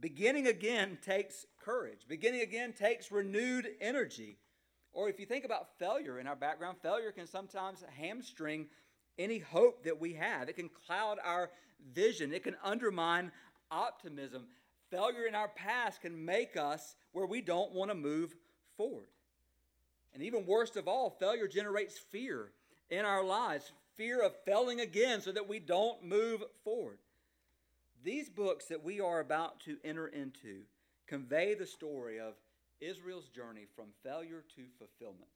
Beginning 0.00 0.46
again 0.46 0.98
takes 1.04 1.46
courage. 1.64 2.00
Beginning 2.08 2.40
again 2.40 2.72
takes 2.72 3.12
renewed 3.12 3.68
energy. 3.80 4.38
Or 4.92 5.08
if 5.08 5.20
you 5.20 5.26
think 5.26 5.44
about 5.44 5.78
failure 5.78 6.18
in 6.18 6.26
our 6.26 6.36
background, 6.36 6.78
failure 6.82 7.12
can 7.12 7.26
sometimes 7.26 7.84
hamstring 7.98 8.66
any 9.18 9.38
hope 9.38 9.84
that 9.84 10.00
we 10.00 10.14
have. 10.14 10.48
It 10.48 10.56
can 10.56 10.70
cloud 10.86 11.18
our 11.22 11.50
vision, 11.92 12.32
it 12.32 12.44
can 12.44 12.56
undermine 12.62 13.30
optimism. 13.70 14.46
Failure 14.90 15.26
in 15.26 15.34
our 15.34 15.48
past 15.48 16.00
can 16.00 16.24
make 16.24 16.56
us 16.56 16.94
where 17.12 17.26
we 17.26 17.40
don't 17.40 17.72
want 17.72 17.90
to 17.90 17.94
move 17.96 18.34
forward. 18.76 19.08
And 20.12 20.22
even 20.22 20.46
worst 20.46 20.76
of 20.76 20.86
all, 20.86 21.10
failure 21.10 21.48
generates 21.48 21.98
fear 21.98 22.52
in 22.90 23.04
our 23.04 23.24
lives 23.24 23.72
fear 23.96 24.20
of 24.20 24.34
failing 24.44 24.80
again 24.80 25.20
so 25.20 25.32
that 25.32 25.48
we 25.48 25.58
don't 25.58 26.04
move 26.04 26.42
forward. 26.64 26.98
These 28.02 28.28
books 28.28 28.66
that 28.66 28.84
we 28.84 29.00
are 29.00 29.20
about 29.20 29.60
to 29.60 29.78
enter 29.84 30.06
into 30.06 30.62
convey 31.06 31.54
the 31.54 31.66
story 31.66 32.18
of 32.18 32.34
Israel's 32.80 33.28
journey 33.28 33.66
from 33.74 33.86
failure 34.02 34.44
to 34.56 34.62
fulfillment. 34.78 35.30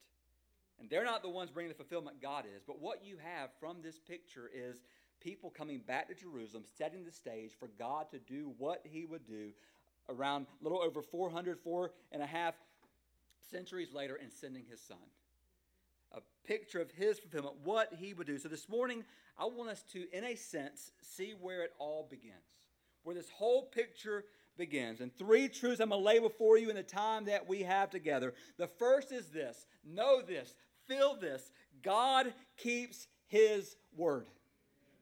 And 0.80 0.88
they're 0.88 1.04
not 1.04 1.22
the 1.22 1.28
ones 1.28 1.50
bringing 1.50 1.70
the 1.70 1.76
fulfillment, 1.76 2.22
God 2.22 2.44
is. 2.44 2.62
But 2.66 2.80
what 2.80 3.04
you 3.04 3.16
have 3.22 3.50
from 3.58 3.78
this 3.82 3.98
picture 3.98 4.50
is 4.54 4.82
people 5.20 5.50
coming 5.50 5.80
back 5.86 6.08
to 6.08 6.14
Jerusalem, 6.14 6.64
setting 6.76 7.04
the 7.04 7.10
stage 7.10 7.52
for 7.58 7.68
God 7.78 8.10
to 8.10 8.18
do 8.18 8.52
what 8.58 8.82
he 8.84 9.04
would 9.04 9.26
do 9.26 9.50
around 10.08 10.46
a 10.60 10.64
little 10.64 10.80
over 10.80 11.02
400, 11.02 11.58
four 11.58 11.92
and 12.12 12.22
a 12.22 12.26
half 12.26 12.54
centuries 13.50 13.92
later, 13.92 14.16
and 14.16 14.32
sending 14.32 14.64
his 14.70 14.80
son. 14.80 14.98
A 16.12 16.20
picture 16.46 16.80
of 16.80 16.90
his 16.90 17.18
fulfillment, 17.18 17.56
what 17.64 17.92
he 17.98 18.14
would 18.14 18.26
do. 18.26 18.38
So 18.38 18.48
this 18.48 18.68
morning, 18.68 19.04
I 19.38 19.44
want 19.44 19.70
us 19.70 19.82
to, 19.92 20.06
in 20.12 20.24
a 20.24 20.36
sense, 20.36 20.92
see 21.00 21.34
where 21.38 21.62
it 21.62 21.72
all 21.78 22.06
begins 22.08 22.58
where 23.08 23.14
this 23.14 23.30
whole 23.30 23.62
picture 23.62 24.24
begins. 24.58 25.00
And 25.00 25.16
three 25.16 25.48
truths 25.48 25.80
I'm 25.80 25.88
going 25.88 26.02
to 26.02 26.06
lay 26.06 26.18
before 26.18 26.58
you 26.58 26.68
in 26.68 26.76
the 26.76 26.82
time 26.82 27.24
that 27.24 27.48
we 27.48 27.62
have 27.62 27.88
together. 27.88 28.34
The 28.58 28.66
first 28.66 29.12
is 29.12 29.28
this 29.28 29.64
know 29.82 30.20
this, 30.20 30.54
feel 30.86 31.16
this 31.18 31.50
God 31.82 32.34
keeps 32.58 33.06
his 33.26 33.76
word. 33.96 34.26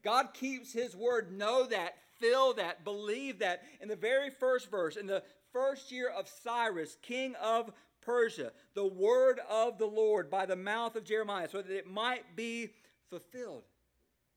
God 0.04 0.34
keeps 0.34 0.72
his 0.72 0.94
word. 0.94 1.36
Know 1.36 1.66
that, 1.66 1.94
feel 2.20 2.54
that, 2.54 2.84
believe 2.84 3.40
that. 3.40 3.64
In 3.80 3.88
the 3.88 3.96
very 3.96 4.30
first 4.30 4.70
verse, 4.70 4.96
in 4.96 5.06
the 5.06 5.25
first 5.52 5.90
year 5.90 6.08
of 6.08 6.28
Cyrus, 6.28 6.96
king 7.02 7.34
of 7.42 7.72
Persia, 8.06 8.52
the 8.75 8.86
word 8.86 9.40
of 9.50 9.76
the 9.76 9.86
Lord 9.86 10.30
by 10.30 10.46
the 10.46 10.56
mouth 10.56 10.96
of 10.96 11.04
Jeremiah, 11.04 11.48
so 11.48 11.60
that 11.60 11.70
it 11.70 11.86
might 11.86 12.36
be 12.36 12.70
fulfilled. 13.10 13.64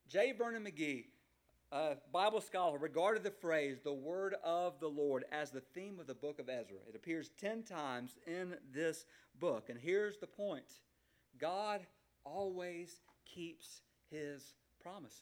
J. 0.09 0.33
Vernon 0.33 0.65
McGee 0.65 1.05
a 1.71 1.97
Bible 2.11 2.41
scholar 2.41 2.79
regarded 2.79 3.23
the 3.23 3.29
phrase, 3.29 3.77
the 3.83 3.93
word 3.93 4.35
of 4.43 4.79
the 4.79 4.87
Lord, 4.87 5.25
as 5.31 5.51
the 5.51 5.61
theme 5.61 5.99
of 5.99 6.07
the 6.07 6.15
book 6.15 6.39
of 6.39 6.49
Ezra. 6.49 6.77
It 6.87 6.95
appears 6.95 7.29
10 7.39 7.63
times 7.63 8.15
in 8.25 8.55
this 8.73 9.05
book. 9.39 9.69
And 9.69 9.79
here's 9.79 10.17
the 10.17 10.27
point 10.27 10.65
God 11.39 11.81
always 12.23 13.01
keeps 13.23 13.81
his 14.09 14.55
promises. 14.81 15.21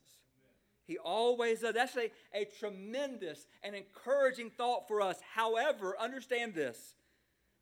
He 0.85 0.97
always 0.97 1.59
does. 1.59 1.73
That's 1.73 1.97
a, 1.97 2.11
a 2.33 2.45
tremendous 2.45 3.45
and 3.61 3.75
encouraging 3.75 4.51
thought 4.51 4.87
for 4.87 5.01
us. 5.01 5.17
However, 5.35 5.97
understand 5.99 6.55
this 6.55 6.95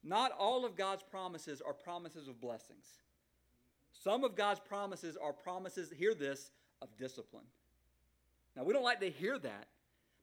not 0.05 0.31
all 0.37 0.65
of 0.65 0.75
God's 0.75 1.03
promises 1.03 1.61
are 1.65 1.73
promises 1.73 2.27
of 2.27 2.39
blessings. 2.39 2.85
Some 3.91 4.23
of 4.23 4.35
God's 4.35 4.59
promises 4.59 5.17
are 5.17 5.33
promises, 5.33 5.91
hear 5.91 6.13
this, 6.13 6.51
of 6.81 6.95
discipline. 6.97 7.45
Now, 8.55 8.63
we 8.63 8.73
don't 8.73 8.83
like 8.83 8.99
to 9.01 9.09
hear 9.09 9.39
that. 9.39 9.67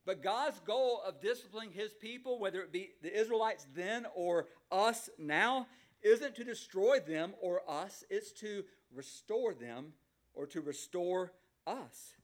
But 0.05 0.23
God's 0.23 0.59
goal 0.61 1.01
of 1.05 1.21
disciplining 1.21 1.71
his 1.71 1.93
people, 1.93 2.39
whether 2.39 2.61
it 2.61 2.71
be 2.71 2.91
the 3.01 3.13
Israelites 3.13 3.67
then 3.75 4.05
or 4.15 4.47
us 4.71 5.09
now, 5.17 5.67
isn't 6.01 6.35
to 6.35 6.43
destroy 6.43 6.99
them 6.99 7.33
or 7.41 7.61
us, 7.69 8.03
it's 8.09 8.31
to 8.33 8.63
restore 8.93 9.53
them 9.53 9.93
or 10.33 10.45
to 10.47 10.61
restore 10.61 11.31
us. 11.65 12.15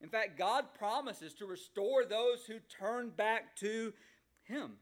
In 0.00 0.08
fact, 0.08 0.38
God 0.38 0.66
promises 0.78 1.34
to 1.34 1.46
restore 1.46 2.04
those 2.04 2.44
who 2.46 2.60
turn 2.60 3.10
back 3.10 3.56
to 3.56 3.92
him. 4.44 4.74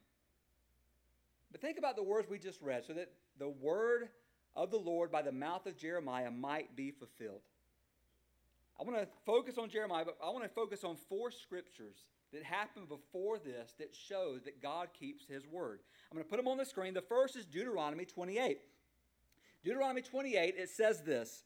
But 1.56 1.62
think 1.62 1.78
about 1.78 1.96
the 1.96 2.02
words 2.02 2.28
we 2.28 2.38
just 2.38 2.60
read 2.60 2.84
so 2.84 2.92
that 2.92 3.10
the 3.38 3.48
word 3.48 4.10
of 4.54 4.70
the 4.70 4.76
Lord 4.76 5.10
by 5.10 5.22
the 5.22 5.32
mouth 5.32 5.64
of 5.64 5.75
Jeremiah 5.75 6.30
might 6.30 6.76
be 6.76 6.90
fulfilled. 6.90 7.40
I 8.78 8.84
want 8.84 8.98
to 8.98 9.08
focus 9.25 9.56
on 9.56 9.70
Jeremiah, 9.70 10.04
but 10.04 10.18
I 10.22 10.28
want 10.28 10.44
to 10.44 10.50
focus 10.50 10.84
on 10.84 10.96
four 11.08 11.30
scriptures 11.30 12.04
that 12.34 12.42
happened 12.42 12.90
before 12.90 13.38
this 13.38 13.72
that 13.78 13.94
show 13.94 14.36
that 14.44 14.60
God 14.60 14.88
keeps 14.92 15.25
his 15.25 15.46
word. 15.46 15.80
I'm 16.10 16.16
going 16.18 16.26
to 16.26 16.28
put 16.28 16.36
them 16.36 16.46
on 16.46 16.58
the 16.58 16.66
screen. 16.66 16.92
The 16.92 17.00
first 17.00 17.36
is 17.36 17.46
Deuteronomy 17.46 18.04
28. 18.04 18.58
Deuteronomy 19.64 20.02
28, 20.02 20.56
it 20.58 20.68
says 20.68 21.04
this 21.04 21.42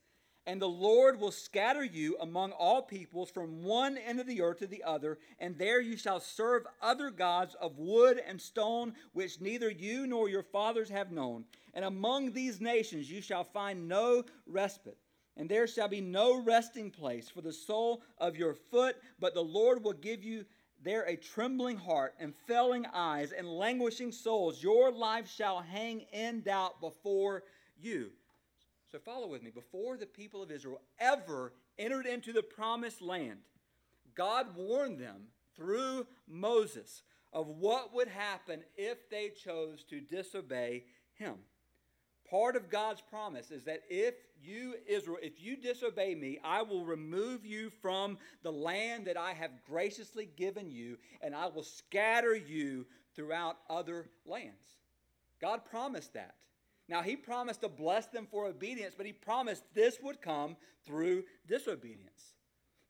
And 0.47 0.61
the 0.61 0.69
Lord 0.69 1.21
will 1.21 1.31
scatter 1.31 1.85
you 1.85 2.17
among 2.19 2.53
all 2.53 2.83
peoples 2.83 3.31
from 3.31 3.63
one 3.63 3.99
end 3.99 4.21
of 4.21 4.27
the 4.27 4.41
earth 4.41 4.59
to 4.61 4.67
the 4.67 4.83
other, 4.83 5.19
and 5.39 5.57
there 5.57 5.81
you 5.81 5.97
shall 5.97 6.19
serve 6.19 6.67
other 6.81 7.11
gods 7.11 7.55
of 7.61 7.79
wood 7.79 8.21
and 8.27 8.41
stone, 8.41 8.95
which 9.13 9.41
neither 9.41 9.71
you 9.71 10.07
nor 10.07 10.29
your 10.29 10.43
fathers 10.43 10.89
have 10.89 11.13
known. 11.13 11.45
And 11.75 11.85
among 11.85 12.33
these 12.33 12.61
nations 12.61 13.11
you 13.11 13.21
shall 13.21 13.45
find 13.45 13.87
no 13.87 14.25
respite, 14.47 14.99
and 15.37 15.49
there 15.49 15.67
shall 15.67 15.89
be 15.89 16.01
no 16.01 16.43
resting 16.43 16.91
place 16.91 17.29
for 17.29 17.43
the 17.43 17.53
sole 17.53 18.03
of 18.19 18.35
your 18.37 18.55
foot, 18.55 18.97
but 19.19 19.35
the 19.35 19.45
Lord 19.45 19.85
will 19.85 19.93
give 19.93 20.25
you 20.25 20.47
there 20.83 21.03
a 21.03 21.17
trembling 21.17 21.77
heart 21.77 22.15
and 22.19 22.35
failing 22.47 22.87
eyes 22.95 23.33
and 23.33 23.47
languishing 23.47 24.11
souls. 24.11 24.63
Your 24.63 24.91
life 24.91 25.31
shall 25.31 25.61
hang 25.61 26.01
in 26.13 26.41
doubt 26.41 26.81
before 26.81 27.45
you. 27.79 28.11
So 28.91 28.99
follow 28.99 29.29
with 29.29 29.43
me. 29.43 29.51
Before 29.51 29.97
the 29.97 30.07
people 30.07 30.43
of 30.43 30.51
Israel 30.51 30.81
ever 30.99 31.53
entered 31.79 32.07
into 32.07 32.33
the 32.33 32.43
promised 32.43 33.01
land, 33.01 33.39
God 34.15 34.57
warned 34.57 34.99
them 34.99 35.29
through 35.57 36.07
Moses 36.27 37.03
of 37.33 37.47
what 37.47 37.95
would 37.95 38.09
happen 38.09 38.63
if 38.77 39.09
they 39.09 39.29
chose 39.29 39.85
to 39.85 40.01
disobey 40.01 40.85
him. 41.15 41.35
Part 42.29 42.57
of 42.57 42.71
God's 42.71 43.01
promise 43.01 43.51
is 43.51 43.65
that 43.65 43.83
if 43.89 44.15
you, 44.43 44.75
Israel, 44.87 45.19
if 45.23 45.41
you 45.43 45.57
disobey 45.57 46.15
me, 46.15 46.39
I 46.45 46.63
will 46.63 46.85
remove 46.85 47.45
you 47.45 47.71
from 47.83 48.19
the 48.43 48.53
land 48.53 49.07
that 49.07 49.17
I 49.17 49.33
have 49.33 49.51
graciously 49.69 50.29
given 50.37 50.71
you, 50.71 50.97
and 51.21 51.35
I 51.35 51.49
will 51.49 51.65
scatter 51.65 52.37
you 52.37 52.87
throughout 53.15 53.59
other 53.69 54.09
lands. 54.25 54.79
God 55.41 55.65
promised 55.65 56.15
that. 56.15 56.35
Now, 56.91 57.03
he 57.03 57.15
promised 57.15 57.61
to 57.61 57.69
bless 57.69 58.07
them 58.07 58.27
for 58.29 58.47
obedience, 58.47 58.95
but 58.97 59.07
he 59.07 59.13
promised 59.13 59.63
this 59.75 59.99
would 60.03 60.21
come 60.21 60.57
through 60.85 61.23
disobedience. 61.47 62.35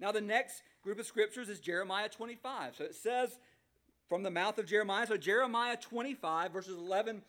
Now, 0.00 0.10
the 0.10 0.22
next 0.22 0.62
group 0.82 0.98
of 0.98 1.04
scriptures 1.04 1.50
is 1.50 1.60
Jeremiah 1.60 2.08
25. 2.08 2.76
So 2.76 2.84
it 2.84 2.94
says 2.94 3.38
from 4.08 4.22
the 4.22 4.30
mouth 4.30 4.58
of 4.58 4.64
Jeremiah, 4.64 5.06
so 5.06 5.18
Jeremiah 5.18 5.76
25, 5.76 6.50
verses 6.50 6.78
11 6.78 7.20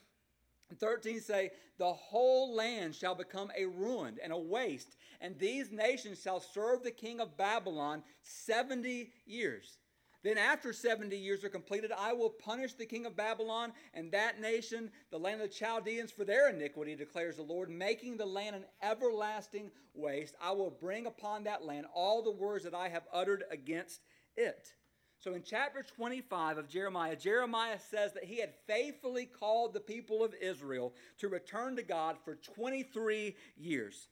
and 0.70 0.80
13 0.80 1.20
say, 1.20 1.52
The 1.78 1.92
whole 1.92 2.56
land 2.56 2.96
shall 2.96 3.16
become 3.16 3.52
a 3.58 3.66
ruin 3.66 4.18
and 4.24 4.32
a 4.32 4.38
waste, 4.38 4.96
and 5.20 5.38
these 5.38 5.74
nations 5.74 6.22
shall 6.22 6.40
serve 6.40 6.84
the 6.84 6.92
king 6.92 7.20
of 7.20 7.36
Babylon 7.36 8.02
70 8.22 9.12
years. 9.26 9.78
Then, 10.24 10.38
after 10.38 10.72
70 10.72 11.18
years 11.18 11.44
are 11.44 11.50
completed, 11.50 11.92
I 11.98 12.14
will 12.14 12.30
punish 12.30 12.74
the 12.74 12.86
king 12.86 13.08
of 13.08 13.16
Babylon 13.16 13.74
and 13.94 14.12
that 14.12 14.40
nation, 14.40 14.92
the 15.10 15.18
land 15.18 15.42
of 15.42 15.50
the 15.50 15.56
Chaldeans, 15.56 16.12
for 16.12 16.26
their 16.26 16.50
iniquity, 16.50 16.96
declares 16.96 17.38
the 17.38 17.42
Lord, 17.42 17.70
making 17.72 18.18
the 18.18 18.26
land 18.26 18.56
an 18.56 18.66
everlasting 18.84 19.72
waste. 19.96 20.36
I 20.40 20.52
will 20.52 20.70
bring 20.70 21.08
upon 21.08 21.46
that 21.46 21.66
land 21.66 21.88
all 21.94 22.22
the 22.22 22.32
words 22.32 22.64
that 22.66 22.76
I 22.76 22.90
have 22.90 23.08
uttered 23.12 23.46
against 23.50 24.02
it. 24.36 24.74
So, 25.18 25.34
in 25.34 25.44
chapter 25.44 25.84
25 25.84 26.58
of 26.58 26.68
Jeremiah, 26.68 27.16
Jeremiah 27.16 27.80
says 27.80 28.14
that 28.14 28.24
he 28.24 28.40
had 28.40 28.54
faithfully 28.68 29.26
called 29.26 29.74
the 29.74 29.80
people 29.80 30.24
of 30.24 30.34
Israel 30.42 30.94
to 31.20 31.30
return 31.30 31.76
to 31.76 31.84
God 31.84 32.18
for 32.26 32.36
23 32.36 33.36
years. 33.56 34.08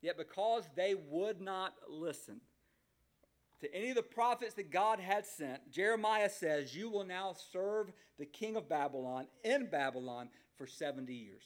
Yet, 0.00 0.16
because 0.16 0.68
they 0.76 0.94
would 0.94 1.40
not 1.40 1.74
listen, 1.88 2.40
to 3.60 3.74
any 3.74 3.90
of 3.90 3.96
the 3.96 4.02
prophets 4.02 4.54
that 4.54 4.70
God 4.70 5.00
had 5.00 5.24
sent, 5.24 5.70
Jeremiah 5.70 6.28
says, 6.28 6.74
You 6.74 6.90
will 6.90 7.04
now 7.04 7.34
serve 7.52 7.92
the 8.18 8.26
king 8.26 8.56
of 8.56 8.68
Babylon 8.68 9.26
in 9.44 9.66
Babylon 9.70 10.28
for 10.56 10.66
70 10.66 11.12
years. 11.12 11.44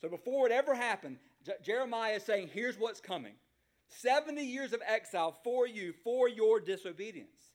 So 0.00 0.08
before 0.08 0.46
it 0.46 0.52
ever 0.52 0.74
happened, 0.74 1.18
Jeremiah 1.62 2.14
is 2.14 2.24
saying, 2.24 2.50
Here's 2.52 2.78
what's 2.78 3.00
coming 3.00 3.34
70 3.88 4.42
years 4.42 4.72
of 4.72 4.82
exile 4.86 5.36
for 5.44 5.66
you 5.66 5.92
for 6.04 6.28
your 6.28 6.60
disobedience. 6.60 7.50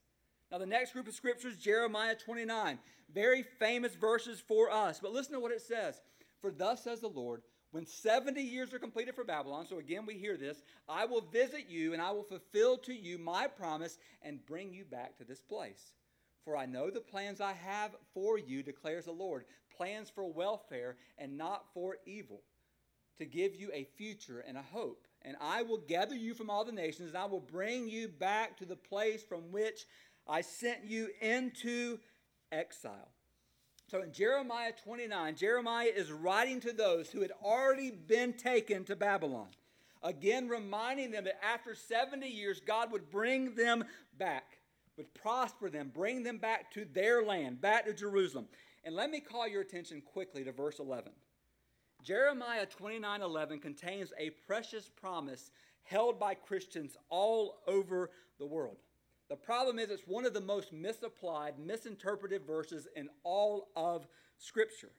Now, 0.52 0.60
the 0.60 0.66
next 0.66 0.94
group 0.94 1.08
of 1.08 1.14
scriptures, 1.14 1.58
Jeremiah 1.58 2.16
29, 2.16 2.80
very 3.14 3.44
famous 3.44 3.96
verses 3.96 4.40
for 4.40 4.72
us. 4.72 5.00
But 5.02 5.12
listen 5.12 5.34
to 5.34 5.40
what 5.40 5.52
it 5.52 5.62
says 5.62 6.02
For 6.42 6.52
thus 6.52 6.84
says 6.84 7.02
the 7.02 7.10
Lord, 7.10 7.42
when 7.72 7.86
70 7.86 8.42
years 8.42 8.74
are 8.74 8.80
completed 8.80 9.16
for 9.16 9.24
Babylon, 9.24 9.66
so 9.68 9.78
again 9.78 10.06
we 10.06 10.16
hear 10.16 10.38
this, 10.38 10.62
I 10.88 11.06
will 11.06 11.22
visit 11.22 11.66
you 11.70 11.94
and 11.94 12.02
I 12.02 12.12
will 12.12 12.24
fulfill 12.24 12.78
to 12.80 12.94
you 12.94 13.18
my 13.18 13.48
promise 13.48 13.98
and 14.22 14.46
bring 14.46 14.74
you 14.74 14.86
back 14.86 15.18
to 15.18 15.24
this 15.24 15.42
place. 15.42 15.92
For 16.44 16.56
I 16.56 16.66
know 16.66 16.90
the 16.90 17.02
plans 17.02 17.42
I 17.42 17.54
have 17.54 17.92
for 18.14 18.38
you, 18.38 18.64
declares 18.64 19.06
the 19.06 19.12
Lord 19.12 19.46
plans 19.76 20.10
for 20.10 20.26
welfare 20.32 20.96
and 21.18 21.38
not 21.38 21.66
for 21.74 21.98
evil, 22.06 22.42
to 23.20 23.26
give 23.26 23.56
you 23.56 23.70
a 23.74 23.88
future 23.96 24.44
and 24.48 24.58
a 24.58 24.62
hope. 24.62 25.08
And 25.24 25.36
I 25.42 25.62
will 25.64 25.78
gather 25.78 26.16
you 26.16 26.34
from 26.34 26.50
all 26.50 26.64
the 26.64 26.72
nations, 26.72 27.10
and 27.10 27.18
I 27.18 27.26
will 27.26 27.40
bring 27.40 27.90
you 27.90 28.08
back 28.08 28.58
to 28.58 28.66
the 28.66 28.76
place 28.76 29.24
from 29.24 29.52
which 29.52 29.86
I 30.28 30.42
sent 30.42 30.86
you 30.86 31.10
into 31.22 32.00
exile. 32.52 33.10
So 33.90 34.02
in 34.02 34.12
Jeremiah 34.12 34.74
29, 34.84 35.36
Jeremiah 35.36 35.92
is 35.96 36.12
writing 36.12 36.60
to 36.62 36.74
those 36.74 37.10
who 37.10 37.22
had 37.22 37.32
already 37.42 37.90
been 37.92 38.34
taken 38.34 38.84
to 38.86 38.96
Babylon. 38.98 39.48
Again, 40.04 40.50
reminding 40.50 41.12
them 41.12 41.24
that 41.24 41.44
after 41.44 41.74
70 41.74 42.28
years, 42.28 42.60
God 42.60 42.92
would 42.92 43.10
bring 43.10 43.56
them 43.56 43.86
back, 44.18 44.60
would 44.98 45.14
prosper 45.14 45.70
them, 45.70 45.92
bring 45.94 46.24
them 46.24 46.38
back 46.38 46.70
to 46.72 46.86
their 46.86 47.24
land, 47.24 47.62
back 47.62 47.86
to 47.86 47.94
Jerusalem. 47.94 48.48
And 48.84 48.94
let 48.94 49.10
me 49.10 49.22
call 49.22 49.48
your 49.48 49.62
attention 49.62 50.02
quickly 50.02 50.44
to 50.44 50.52
verse 50.52 50.80
11. 50.80 51.14
Jeremiah 52.04 52.66
29 52.66 53.22
11 53.22 53.60
contains 53.60 54.12
a 54.18 54.32
precious 54.46 54.90
promise 54.90 55.52
held 55.84 56.20
by 56.20 56.36
Christians 56.36 56.98
all 57.10 57.60
over 57.68 58.12
the 58.38 58.46
world. 58.46 58.78
The 59.30 59.36
problem 59.36 59.78
is, 59.78 59.90
it's 59.90 60.08
one 60.08 60.26
of 60.26 60.34
the 60.34 60.42
most 60.42 60.72
misapplied, 60.72 61.60
misinterpreted 61.60 62.46
verses 62.46 62.88
in 62.96 63.10
all 63.24 63.70
of 63.76 64.08
Scripture. 64.38 64.92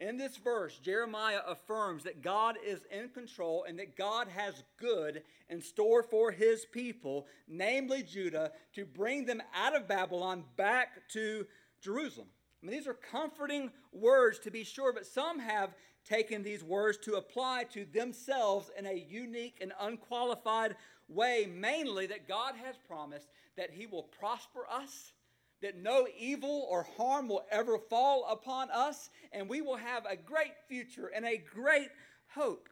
In 0.00 0.16
this 0.16 0.36
verse, 0.36 0.78
Jeremiah 0.78 1.40
affirms 1.46 2.04
that 2.04 2.22
God 2.22 2.56
is 2.64 2.80
in 2.90 3.08
control 3.08 3.64
and 3.68 3.78
that 3.78 3.96
God 3.96 4.28
has 4.28 4.62
good 4.78 5.22
in 5.48 5.60
store 5.60 6.04
for 6.04 6.30
his 6.30 6.64
people, 6.64 7.26
namely 7.48 8.04
Judah, 8.04 8.52
to 8.74 8.86
bring 8.86 9.24
them 9.24 9.42
out 9.54 9.74
of 9.74 9.88
Babylon 9.88 10.44
back 10.56 11.08
to 11.10 11.46
Jerusalem. 11.82 12.28
I 12.62 12.66
mean, 12.66 12.76
these 12.76 12.86
are 12.86 12.94
comforting 12.94 13.70
words 13.92 14.38
to 14.40 14.50
be 14.50 14.64
sure, 14.64 14.92
but 14.92 15.06
some 15.06 15.40
have 15.40 15.74
taken 16.08 16.42
these 16.42 16.62
words 16.62 16.96
to 16.98 17.14
apply 17.14 17.64
to 17.72 17.84
themselves 17.84 18.70
in 18.78 18.86
a 18.86 19.06
unique 19.10 19.58
and 19.60 19.72
unqualified 19.80 20.76
way, 21.08 21.48
mainly 21.52 22.06
that 22.06 22.28
God 22.28 22.54
has 22.64 22.76
promised 22.86 23.28
that 23.58 23.70
He 23.70 23.86
will 23.86 24.04
prosper 24.04 24.60
us, 24.70 25.12
that 25.60 25.76
no 25.76 26.06
evil 26.16 26.66
or 26.70 26.86
harm 26.96 27.28
will 27.28 27.44
ever 27.50 27.78
fall 27.78 28.26
upon 28.30 28.70
us, 28.70 29.10
and 29.32 29.48
we 29.48 29.60
will 29.60 29.76
have 29.76 30.06
a 30.06 30.16
great 30.16 30.54
future 30.68 31.10
and 31.14 31.26
a 31.26 31.36
great 31.36 31.90
hope. 32.28 32.68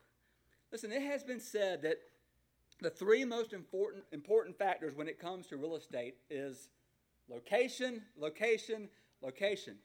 Listen, 0.72 0.92
it 0.92 1.02
has 1.02 1.22
been 1.22 1.40
said 1.40 1.82
that 1.82 1.98
the 2.80 2.90
three 2.90 3.24
most 3.24 3.52
important, 3.52 4.04
important 4.12 4.56
factors 4.56 4.94
when 4.94 5.08
it 5.08 5.18
comes 5.18 5.46
to 5.48 5.56
real 5.56 5.74
estate 5.76 6.16
is 6.30 6.68
location, 7.28 8.02
location, 8.16 8.88
location. 9.22 9.76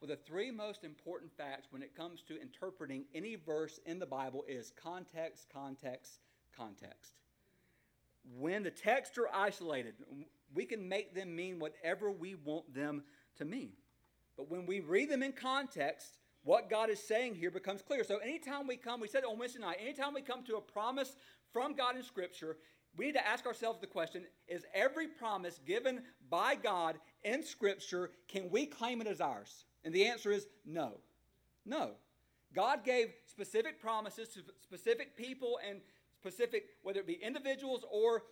Well, 0.00 0.08
the 0.08 0.16
three 0.16 0.50
most 0.50 0.84
important 0.84 1.32
facts 1.34 1.68
when 1.70 1.82
it 1.82 1.96
comes 1.96 2.22
to 2.28 2.40
interpreting 2.40 3.06
any 3.14 3.36
verse 3.36 3.80
in 3.86 3.98
the 3.98 4.06
Bible 4.06 4.44
is 4.46 4.72
context, 4.76 5.46
context, 5.50 6.18
context 6.54 7.14
when 8.38 8.62
the 8.62 8.70
texts 8.70 9.18
are 9.18 9.28
isolated, 9.32 9.94
we 10.54 10.64
can 10.64 10.88
make 10.88 11.14
them 11.14 11.34
mean 11.34 11.58
whatever 11.58 12.10
we 12.10 12.34
want 12.34 12.72
them 12.74 13.02
to 13.36 13.44
mean. 13.44 13.72
But 14.36 14.50
when 14.50 14.66
we 14.66 14.80
read 14.80 15.10
them 15.10 15.22
in 15.22 15.32
context, 15.32 16.18
what 16.42 16.68
God 16.68 16.90
is 16.90 17.02
saying 17.02 17.34
here 17.34 17.50
becomes 17.50 17.82
clear. 17.82 18.04
So 18.04 18.18
anytime 18.18 18.66
we 18.66 18.76
come, 18.76 19.00
we 19.00 19.08
said 19.08 19.24
on 19.24 19.38
Wednesday 19.38 19.60
night, 19.60 19.78
anytime 19.80 20.14
we 20.14 20.22
come 20.22 20.44
to 20.44 20.56
a 20.56 20.60
promise 20.60 21.16
from 21.52 21.74
God 21.74 21.96
in 21.96 22.02
Scripture, 22.02 22.56
we 22.96 23.06
need 23.06 23.12
to 23.12 23.26
ask 23.26 23.46
ourselves 23.46 23.80
the 23.80 23.86
question 23.86 24.24
is 24.46 24.64
every 24.74 25.08
promise 25.08 25.58
given 25.66 26.02
by 26.30 26.54
God 26.54 26.96
in 27.22 27.42
Scripture, 27.42 28.10
can 28.28 28.50
we 28.50 28.66
claim 28.66 29.00
it 29.00 29.06
as 29.06 29.20
ours? 29.20 29.64
And 29.84 29.94
the 29.94 30.06
answer 30.06 30.30
is 30.30 30.46
no. 30.64 30.98
No. 31.64 31.92
God 32.54 32.84
gave 32.84 33.12
specific 33.26 33.80
promises 33.80 34.28
to 34.30 34.40
specific 34.62 35.16
people 35.16 35.58
and 35.68 35.80
specific, 36.24 36.68
whether 36.82 37.00
it 37.00 37.06
be 37.06 37.14
individuals 37.22 37.84
or 37.90 38.22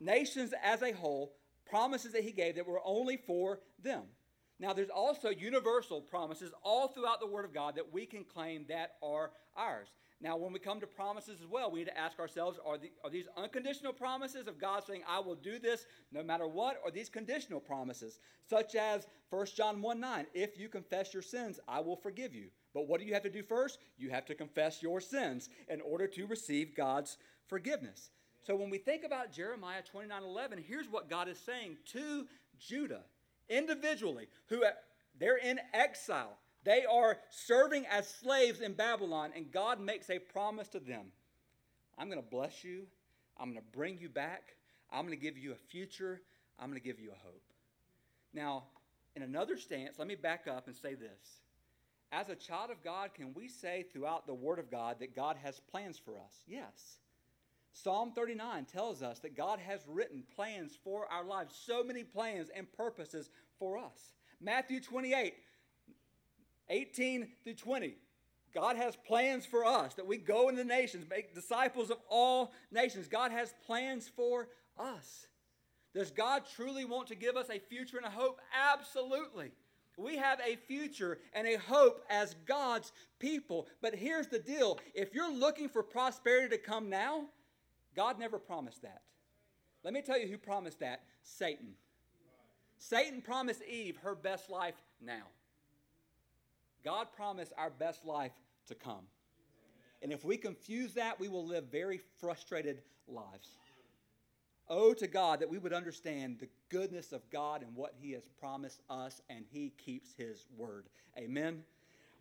nations 0.00 0.52
as 0.62 0.82
a 0.82 0.92
whole, 0.92 1.32
promises 1.64 2.12
that 2.12 2.22
he 2.22 2.32
gave 2.32 2.56
that 2.56 2.66
were 2.66 2.80
only 2.84 3.16
for 3.16 3.60
them. 3.82 4.02
Now, 4.60 4.72
there's 4.72 4.90
also 4.90 5.30
universal 5.30 6.00
promises 6.00 6.52
all 6.62 6.88
throughout 6.88 7.20
the 7.20 7.26
Word 7.26 7.44
of 7.44 7.54
God 7.54 7.76
that 7.76 7.92
we 7.92 8.04
can 8.06 8.24
claim 8.24 8.66
that 8.68 8.96
are 9.02 9.30
ours. 9.56 9.88
Now, 10.20 10.36
when 10.36 10.52
we 10.52 10.58
come 10.58 10.80
to 10.80 10.86
promises 10.86 11.40
as 11.40 11.46
well, 11.46 11.70
we 11.70 11.78
need 11.78 11.86
to 11.86 11.96
ask 11.96 12.18
ourselves 12.18 12.58
are, 12.66 12.76
the, 12.76 12.90
are 13.04 13.10
these 13.10 13.28
unconditional 13.36 13.92
promises 13.92 14.48
of 14.48 14.58
God 14.58 14.82
saying, 14.84 15.02
I 15.08 15.20
will 15.20 15.36
do 15.36 15.60
this 15.60 15.86
no 16.10 16.24
matter 16.24 16.48
what, 16.48 16.80
or 16.84 16.90
these 16.90 17.08
conditional 17.08 17.60
promises, 17.60 18.18
such 18.50 18.74
as 18.74 19.06
1 19.30 19.46
John 19.56 19.80
1 19.80 20.00
9, 20.00 20.26
if 20.34 20.58
you 20.58 20.68
confess 20.68 21.14
your 21.14 21.22
sins, 21.22 21.60
I 21.68 21.80
will 21.80 21.96
forgive 21.96 22.34
you. 22.34 22.48
But 22.74 22.88
what 22.88 23.00
do 23.00 23.06
you 23.06 23.14
have 23.14 23.22
to 23.22 23.30
do 23.30 23.42
first? 23.44 23.78
You 23.96 24.10
have 24.10 24.26
to 24.26 24.34
confess 24.34 24.82
your 24.82 25.00
sins 25.00 25.48
in 25.68 25.80
order 25.80 26.08
to 26.08 26.26
receive 26.26 26.74
God's 26.74 27.16
forgiveness. 27.48 28.10
So 28.46 28.56
when 28.56 28.70
we 28.70 28.78
think 28.78 29.04
about 29.04 29.32
Jeremiah 29.32 29.82
29 29.82 30.22
11, 30.22 30.64
here's 30.66 30.88
what 30.88 31.10
God 31.10 31.28
is 31.28 31.38
saying 31.38 31.76
to 31.92 32.26
Judah 32.58 33.02
individually, 33.48 34.28
who 34.46 34.64
uh, 34.64 34.70
they're 35.18 35.36
in 35.36 35.58
exile. 35.74 36.36
They 36.64 36.84
are 36.84 37.18
serving 37.30 37.86
as 37.86 38.08
slaves 38.08 38.60
in 38.60 38.74
Babylon, 38.74 39.30
and 39.34 39.50
God 39.50 39.80
makes 39.80 40.10
a 40.10 40.18
promise 40.18 40.68
to 40.68 40.80
them 40.80 41.06
I'm 41.98 42.08
going 42.08 42.22
to 42.22 42.28
bless 42.28 42.62
you, 42.62 42.86
I'm 43.38 43.52
going 43.52 43.62
to 43.62 43.76
bring 43.76 43.98
you 43.98 44.08
back, 44.08 44.54
I'm 44.90 45.06
going 45.06 45.18
to 45.18 45.22
give 45.22 45.36
you 45.36 45.52
a 45.52 45.56
future, 45.56 46.20
I'm 46.58 46.68
going 46.68 46.80
to 46.80 46.86
give 46.86 47.00
you 47.00 47.10
a 47.10 47.26
hope. 47.26 47.42
Now, 48.32 48.64
in 49.16 49.22
another 49.22 49.56
stance, 49.56 49.98
let 49.98 50.06
me 50.06 50.14
back 50.14 50.46
up 50.46 50.66
and 50.66 50.76
say 50.76 50.94
this. 50.94 51.40
As 52.12 52.28
a 52.28 52.34
child 52.34 52.70
of 52.70 52.82
God, 52.82 53.14
can 53.14 53.34
we 53.34 53.48
say 53.48 53.84
throughout 53.92 54.26
the 54.26 54.34
Word 54.34 54.58
of 54.58 54.70
God 54.70 54.96
that 55.00 55.14
God 55.14 55.36
has 55.42 55.60
plans 55.70 55.98
for 55.98 56.12
us? 56.12 56.42
Yes. 56.46 56.98
Psalm 57.72 58.12
39 58.12 58.64
tells 58.64 59.02
us 59.02 59.18
that 59.20 59.36
God 59.36 59.58
has 59.60 59.80
written 59.86 60.22
plans 60.34 60.78
for 60.82 61.06
our 61.12 61.24
lives, 61.24 61.54
so 61.64 61.84
many 61.84 62.02
plans 62.02 62.48
and 62.54 62.70
purposes 62.72 63.30
for 63.58 63.78
us. 63.78 64.12
Matthew 64.40 64.80
28 64.80 65.34
18 66.70 67.28
through 67.42 67.54
20. 67.54 67.96
God 68.54 68.76
has 68.76 68.96
plans 68.96 69.46
for 69.46 69.64
us 69.64 69.94
that 69.94 70.06
we 70.06 70.16
go 70.16 70.48
into 70.48 70.62
the 70.62 70.68
nations, 70.68 71.06
make 71.08 71.34
disciples 71.34 71.90
of 71.90 71.98
all 72.08 72.52
nations. 72.70 73.08
God 73.08 73.30
has 73.30 73.54
plans 73.66 74.08
for 74.08 74.48
us. 74.78 75.26
Does 75.94 76.10
God 76.10 76.42
truly 76.54 76.84
want 76.84 77.08
to 77.08 77.14
give 77.14 77.36
us 77.36 77.50
a 77.50 77.58
future 77.58 77.96
and 77.96 78.06
a 78.06 78.10
hope? 78.10 78.40
Absolutely. 78.54 79.50
We 79.96 80.16
have 80.16 80.40
a 80.40 80.56
future 80.56 81.18
and 81.32 81.46
a 81.46 81.58
hope 81.58 82.04
as 82.08 82.36
God's 82.46 82.92
people. 83.18 83.66
But 83.82 83.94
here's 83.94 84.28
the 84.28 84.38
deal 84.38 84.78
if 84.94 85.12
you're 85.12 85.32
looking 85.32 85.68
for 85.68 85.82
prosperity 85.82 86.56
to 86.56 86.62
come 86.62 86.88
now, 86.88 87.24
God 87.98 88.20
never 88.20 88.38
promised 88.38 88.82
that. 88.82 89.02
Let 89.82 89.92
me 89.92 90.02
tell 90.02 90.16
you 90.16 90.28
who 90.28 90.38
promised 90.38 90.78
that 90.78 91.02
Satan. 91.24 91.70
Satan 92.78 93.20
promised 93.20 93.60
Eve 93.68 93.96
her 94.04 94.14
best 94.14 94.48
life 94.48 94.76
now. 95.04 95.24
God 96.84 97.08
promised 97.16 97.52
our 97.58 97.70
best 97.70 98.04
life 98.04 98.30
to 98.68 98.76
come. 98.76 99.02
And 100.00 100.12
if 100.12 100.24
we 100.24 100.36
confuse 100.36 100.94
that, 100.94 101.18
we 101.18 101.26
will 101.26 101.44
live 101.44 101.72
very 101.72 102.00
frustrated 102.20 102.82
lives. 103.08 103.48
Oh, 104.68 104.94
to 104.94 105.08
God 105.08 105.40
that 105.40 105.50
we 105.50 105.58
would 105.58 105.72
understand 105.72 106.38
the 106.38 106.48
goodness 106.68 107.10
of 107.10 107.28
God 107.30 107.62
and 107.62 107.74
what 107.74 107.94
He 108.00 108.12
has 108.12 108.28
promised 108.38 108.80
us, 108.88 109.20
and 109.28 109.44
He 109.50 109.72
keeps 109.76 110.14
His 110.16 110.46
word. 110.56 110.84
Amen. 111.18 111.64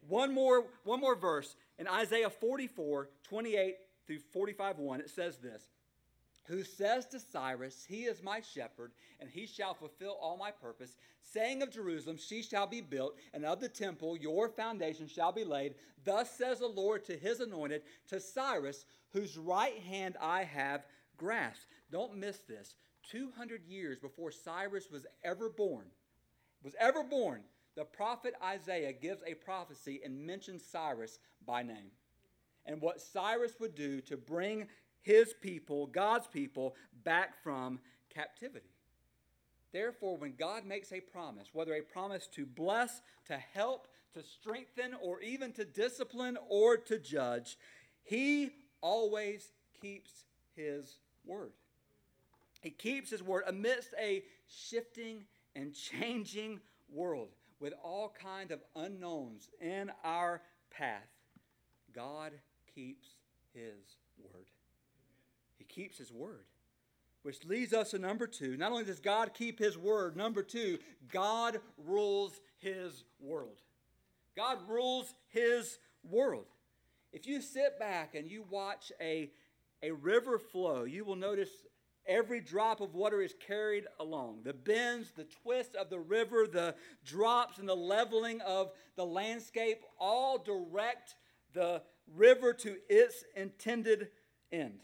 One 0.07 0.33
more, 0.33 0.65
one 0.85 1.01
more 1.01 1.15
verse 1.15 1.55
in 1.77 1.87
Isaiah 1.87 2.31
44, 2.31 3.09
28 3.29 3.75
through 4.07 4.19
45, 4.33 4.79
1. 4.79 5.01
It 5.01 5.09
says 5.09 5.37
this 5.37 5.69
who 6.47 6.63
says 6.63 7.05
to 7.07 7.19
Cyrus, 7.19 7.85
He 7.87 8.05
is 8.05 8.23
my 8.23 8.39
shepherd, 8.39 8.93
and 9.19 9.29
he 9.29 9.45
shall 9.45 9.73
fulfill 9.73 10.17
all 10.21 10.37
my 10.37 10.49
purpose, 10.49 10.95
saying 11.21 11.61
of 11.61 11.71
Jerusalem, 11.71 12.17
She 12.17 12.41
shall 12.41 12.67
be 12.67 12.79
built, 12.79 13.17
and 13.33 13.45
of 13.45 13.59
the 13.59 13.67
temple, 13.67 14.17
your 14.17 14.47
foundation 14.47 15.07
shall 15.07 15.33
be 15.33 15.43
laid. 15.43 15.75
Thus 16.05 16.31
says 16.31 16.59
the 16.59 16.67
Lord 16.67 17.03
to 17.05 17.17
his 17.17 17.41
anointed, 17.41 17.81
to 18.07 18.19
Cyrus, 18.21 18.85
whose 19.11 19.37
right 19.37 19.77
hand 19.79 20.15
I 20.21 20.43
have 20.43 20.85
grasped. 21.17 21.65
Don't 21.91 22.15
miss 22.15 22.37
this. 22.47 22.75
200 23.11 23.65
years 23.65 23.99
before 23.99 24.31
Cyrus 24.31 24.89
was 24.89 25.05
ever 25.23 25.49
born, 25.49 25.87
was 26.63 26.75
ever 26.79 27.03
born, 27.03 27.41
the 27.75 27.85
prophet 27.85 28.33
Isaiah 28.43 28.93
gives 28.93 29.21
a 29.25 29.33
prophecy 29.33 30.01
and 30.03 30.25
mentions 30.25 30.65
Cyrus 30.65 31.19
by 31.45 31.61
name 31.61 31.91
and 32.67 32.81
what 32.81 33.01
Cyrus 33.01 33.53
would 33.59 33.73
do 33.73 34.01
to 34.01 34.17
bring 34.17 34.67
his 35.01 35.33
people, 35.41 35.87
God's 35.87 36.27
people, 36.27 36.75
back 37.03 37.41
from 37.41 37.79
captivity. 38.13 38.69
Therefore, 39.71 40.17
when 40.17 40.35
God 40.37 40.65
makes 40.65 40.91
a 40.91 40.99
promise, 40.99 41.47
whether 41.53 41.73
a 41.73 41.81
promise 41.81 42.27
to 42.33 42.45
bless, 42.45 43.01
to 43.27 43.37
help, 43.37 43.87
to 44.13 44.23
strengthen, 44.23 44.93
or 45.01 45.21
even 45.21 45.51
to 45.53 45.65
discipline 45.65 46.37
or 46.49 46.77
to 46.77 46.99
judge, 46.99 47.57
he 48.03 48.51
always 48.81 49.51
keeps 49.81 50.11
his 50.55 50.97
word. 51.25 51.51
He 52.61 52.69
keeps 52.69 53.11
his 53.11 53.23
word 53.23 53.43
amidst 53.47 53.93
a 53.99 54.23
shifting 54.47 55.25
and 55.55 55.73
changing 55.73 56.59
world 56.89 57.29
with 57.59 57.73
all 57.83 58.13
kind 58.21 58.51
of 58.51 58.61
unknowns 58.75 59.49
in 59.61 59.91
our 60.03 60.41
path. 60.71 61.07
God 61.93 62.33
keeps 62.77 63.07
his 63.53 63.97
word. 64.23 64.45
He 65.57 65.63
keeps 65.63 65.97
his 65.97 66.11
word. 66.11 66.45
Which 67.23 67.43
leads 67.43 67.73
us 67.73 67.91
to 67.91 67.99
number 67.99 68.27
two. 68.27 68.55
Not 68.55 68.71
only 68.71 68.83
does 68.83 68.99
God 68.99 69.33
keep 69.33 69.57
his 69.57 69.77
word, 69.77 70.15
number 70.15 70.43
two, 70.43 70.77
God 71.11 71.59
rules 71.83 72.39
his 72.59 73.03
world. 73.19 73.61
God 74.35 74.59
rules 74.69 75.13
his 75.29 75.79
world. 76.03 76.45
If 77.11 77.25
you 77.25 77.41
sit 77.41 77.79
back 77.79 78.13
and 78.13 78.29
you 78.29 78.45
watch 78.49 78.91
a, 79.01 79.31
a 79.81 79.91
river 79.91 80.37
flow, 80.37 80.83
you 80.83 81.03
will 81.03 81.15
notice 81.15 81.49
every 82.05 82.39
drop 82.39 82.79
of 82.79 82.93
water 82.93 83.21
is 83.21 83.33
carried 83.45 83.85
along. 83.99 84.41
The 84.43 84.53
bends, 84.53 85.11
the 85.11 85.25
twists 85.41 85.75
of 85.75 85.89
the 85.89 85.99
river, 85.99 86.45
the 86.45 86.75
drops, 87.03 87.57
and 87.57 87.67
the 87.67 87.75
leveling 87.75 88.39
of 88.41 88.71
the 88.95 89.05
landscape 89.05 89.81
all 89.99 90.37
direct 90.37 91.15
the 91.57 91.81
river 92.15 92.53
to 92.53 92.77
its 92.87 93.23
intended 93.35 94.09
end. 94.51 94.81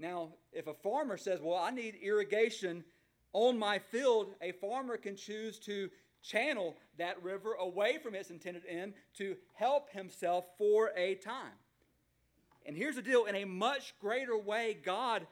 Now, 0.00 0.30
if 0.52 0.66
a 0.66 0.74
farmer 0.74 1.16
says, 1.16 1.40
Well, 1.40 1.56
I 1.56 1.70
need 1.70 1.94
irrigation 2.02 2.84
on 3.32 3.56
my 3.56 3.78
field, 3.78 4.34
a 4.42 4.50
farmer 4.50 4.96
can 4.96 5.14
choose 5.14 5.60
to 5.60 5.88
channel 6.22 6.76
that 6.98 7.22
river 7.22 7.52
away 7.52 7.98
from 7.98 8.16
its 8.16 8.30
intended 8.30 8.64
end 8.68 8.94
to 9.18 9.36
help 9.54 9.90
himself 9.90 10.44
for 10.58 10.90
a 10.96 11.14
time. 11.14 11.52
And 12.66 12.76
here's 12.76 12.96
the 12.96 13.02
deal 13.02 13.26
in 13.26 13.36
a 13.36 13.44
much 13.44 13.94
greater 14.00 14.36
way, 14.36 14.76
God 14.84 15.26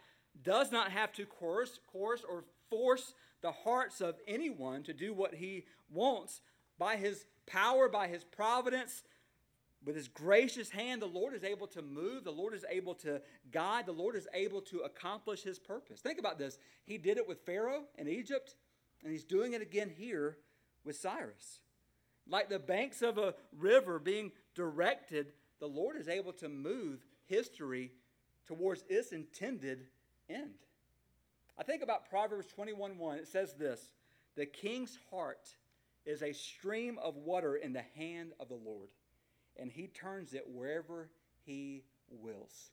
does 0.44 0.70
not 0.70 0.92
have 0.92 1.12
to 1.14 1.26
coerce, 1.26 1.80
coerce 1.92 2.22
or 2.26 2.44
force 2.70 3.12
the 3.42 3.50
hearts 3.50 4.00
of 4.00 4.14
anyone 4.28 4.84
to 4.84 4.92
do 4.92 5.12
what 5.12 5.34
he 5.34 5.64
wants 5.90 6.40
by 6.78 6.94
his 6.94 7.26
power, 7.46 7.88
by 7.88 8.06
his 8.06 8.22
providence, 8.22 9.02
with 9.84 9.94
his 9.94 10.08
gracious 10.08 10.70
hand, 10.70 11.00
the 11.00 11.06
Lord 11.06 11.34
is 11.34 11.44
able 11.44 11.66
to 11.68 11.82
move. 11.82 12.24
The 12.24 12.32
Lord 12.32 12.54
is 12.54 12.64
able 12.68 12.94
to 12.96 13.20
guide. 13.52 13.86
The 13.86 13.92
Lord 13.92 14.16
is 14.16 14.26
able 14.34 14.60
to 14.62 14.80
accomplish 14.80 15.42
his 15.42 15.58
purpose. 15.58 16.00
Think 16.00 16.18
about 16.18 16.38
this. 16.38 16.58
He 16.84 16.98
did 16.98 17.16
it 17.16 17.28
with 17.28 17.46
Pharaoh 17.46 17.84
in 17.96 18.08
Egypt, 18.08 18.54
and 19.02 19.12
he's 19.12 19.24
doing 19.24 19.52
it 19.52 19.62
again 19.62 19.90
here 19.96 20.38
with 20.84 20.96
Cyrus. 20.96 21.60
Like 22.26 22.48
the 22.48 22.58
banks 22.58 23.02
of 23.02 23.18
a 23.18 23.34
river 23.56 23.98
being 23.98 24.32
directed, 24.54 25.32
the 25.60 25.68
Lord 25.68 25.96
is 25.96 26.08
able 26.08 26.32
to 26.34 26.48
move 26.48 27.06
history 27.26 27.92
towards 28.46 28.84
its 28.88 29.12
intended 29.12 29.86
end. 30.28 30.54
I 31.56 31.62
think 31.62 31.82
about 31.82 32.10
Proverbs 32.10 32.48
21 32.48 32.98
1. 32.98 33.18
It 33.18 33.28
says 33.28 33.54
this 33.54 33.92
The 34.36 34.46
king's 34.46 34.98
heart 35.10 35.54
is 36.04 36.22
a 36.22 36.32
stream 36.32 36.98
of 36.98 37.16
water 37.16 37.56
in 37.56 37.72
the 37.72 37.84
hand 37.96 38.32
of 38.40 38.48
the 38.48 38.54
Lord 38.54 38.88
and 39.58 39.70
he 39.70 39.88
turns 39.88 40.34
it 40.34 40.44
wherever 40.48 41.08
he 41.44 41.84
wills. 42.10 42.70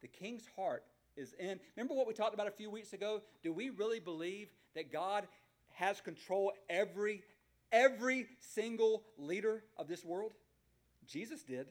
The 0.00 0.08
king's 0.08 0.46
heart 0.56 0.84
is 1.16 1.34
in. 1.38 1.58
Remember 1.76 1.94
what 1.94 2.06
we 2.06 2.14
talked 2.14 2.34
about 2.34 2.46
a 2.46 2.52
few 2.52 2.70
weeks 2.70 2.92
ago? 2.92 3.22
Do 3.42 3.52
we 3.52 3.70
really 3.70 4.00
believe 4.00 4.48
that 4.74 4.92
God 4.92 5.26
has 5.74 6.00
control 6.00 6.52
every 6.70 7.22
every 7.70 8.26
single 8.40 9.02
leader 9.18 9.64
of 9.76 9.88
this 9.88 10.04
world? 10.04 10.32
Jesus 11.06 11.42
did. 11.42 11.66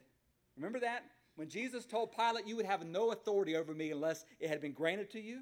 Remember 0.56 0.80
that? 0.80 1.04
When 1.36 1.50
Jesus 1.50 1.86
told 1.86 2.12
Pilate, 2.12 2.48
You 2.48 2.56
would 2.58 2.66
have 2.66 2.86
no 2.86 3.12
authority 3.12 3.56
over 3.56 3.74
me 3.74 3.92
unless 3.92 4.26
it 4.40 4.50
had 4.50 4.60
been 4.60 4.74
granted 4.74 5.12
to 5.12 5.22
you. 5.22 5.42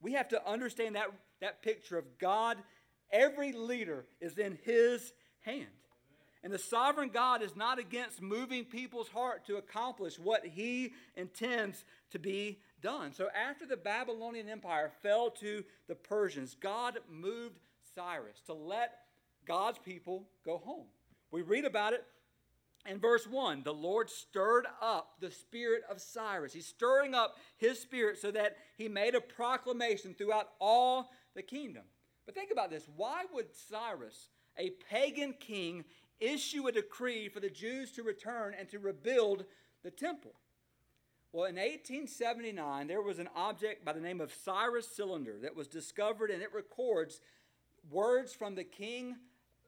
We 0.00 0.12
have 0.12 0.28
to 0.28 0.48
understand 0.48 0.94
that, 0.94 1.08
that 1.40 1.62
picture 1.62 1.98
of 1.98 2.18
God. 2.18 2.58
Every 3.10 3.52
leader 3.52 4.04
is 4.20 4.36
in 4.36 4.58
his 4.64 5.12
hand. 5.40 5.66
And 6.46 6.54
the 6.54 6.60
sovereign 6.60 7.10
God 7.12 7.42
is 7.42 7.56
not 7.56 7.80
against 7.80 8.22
moving 8.22 8.64
people's 8.64 9.08
heart 9.08 9.44
to 9.46 9.56
accomplish 9.56 10.16
what 10.16 10.46
he 10.46 10.92
intends 11.16 11.84
to 12.12 12.20
be 12.20 12.60
done. 12.80 13.12
So 13.12 13.26
after 13.34 13.66
the 13.66 13.76
Babylonian 13.76 14.48
Empire 14.48 14.92
fell 15.02 15.28
to 15.40 15.64
the 15.88 15.96
Persians, 15.96 16.54
God 16.54 17.00
moved 17.10 17.58
Cyrus 17.96 18.40
to 18.46 18.52
let 18.52 18.92
God's 19.44 19.78
people 19.80 20.28
go 20.44 20.58
home. 20.58 20.86
We 21.32 21.42
read 21.42 21.64
about 21.64 21.94
it 21.94 22.04
in 22.88 23.00
verse 23.00 23.26
1, 23.26 23.64
the 23.64 23.74
Lord 23.74 24.08
stirred 24.08 24.66
up 24.80 25.14
the 25.18 25.32
spirit 25.32 25.82
of 25.90 26.00
Cyrus. 26.00 26.52
He's 26.52 26.68
stirring 26.68 27.12
up 27.12 27.34
his 27.56 27.80
spirit 27.80 28.20
so 28.20 28.30
that 28.30 28.56
he 28.78 28.86
made 28.86 29.16
a 29.16 29.20
proclamation 29.20 30.14
throughout 30.14 30.50
all 30.60 31.10
the 31.34 31.42
kingdom. 31.42 31.82
But 32.24 32.36
think 32.36 32.52
about 32.52 32.70
this 32.70 32.86
why 32.94 33.24
would 33.34 33.52
Cyrus, 33.68 34.28
a 34.56 34.70
pagan 34.88 35.34
king, 35.40 35.84
issue 36.20 36.66
a 36.66 36.72
decree 36.72 37.28
for 37.28 37.40
the 37.40 37.50
Jews 37.50 37.92
to 37.92 38.02
return 38.02 38.54
and 38.58 38.68
to 38.70 38.78
rebuild 38.78 39.44
the 39.82 39.90
temple? 39.90 40.32
Well, 41.32 41.44
in 41.44 41.56
1879, 41.56 42.86
there 42.86 43.02
was 43.02 43.18
an 43.18 43.28
object 43.36 43.84
by 43.84 43.92
the 43.92 44.00
name 44.00 44.20
of 44.20 44.32
Cyrus 44.32 44.88
Cylinder 44.88 45.34
that 45.42 45.54
was 45.54 45.66
discovered, 45.66 46.30
and 46.30 46.42
it 46.42 46.52
records 46.54 47.20
words 47.90 48.32
from 48.32 48.54
the 48.54 48.64
king, 48.64 49.16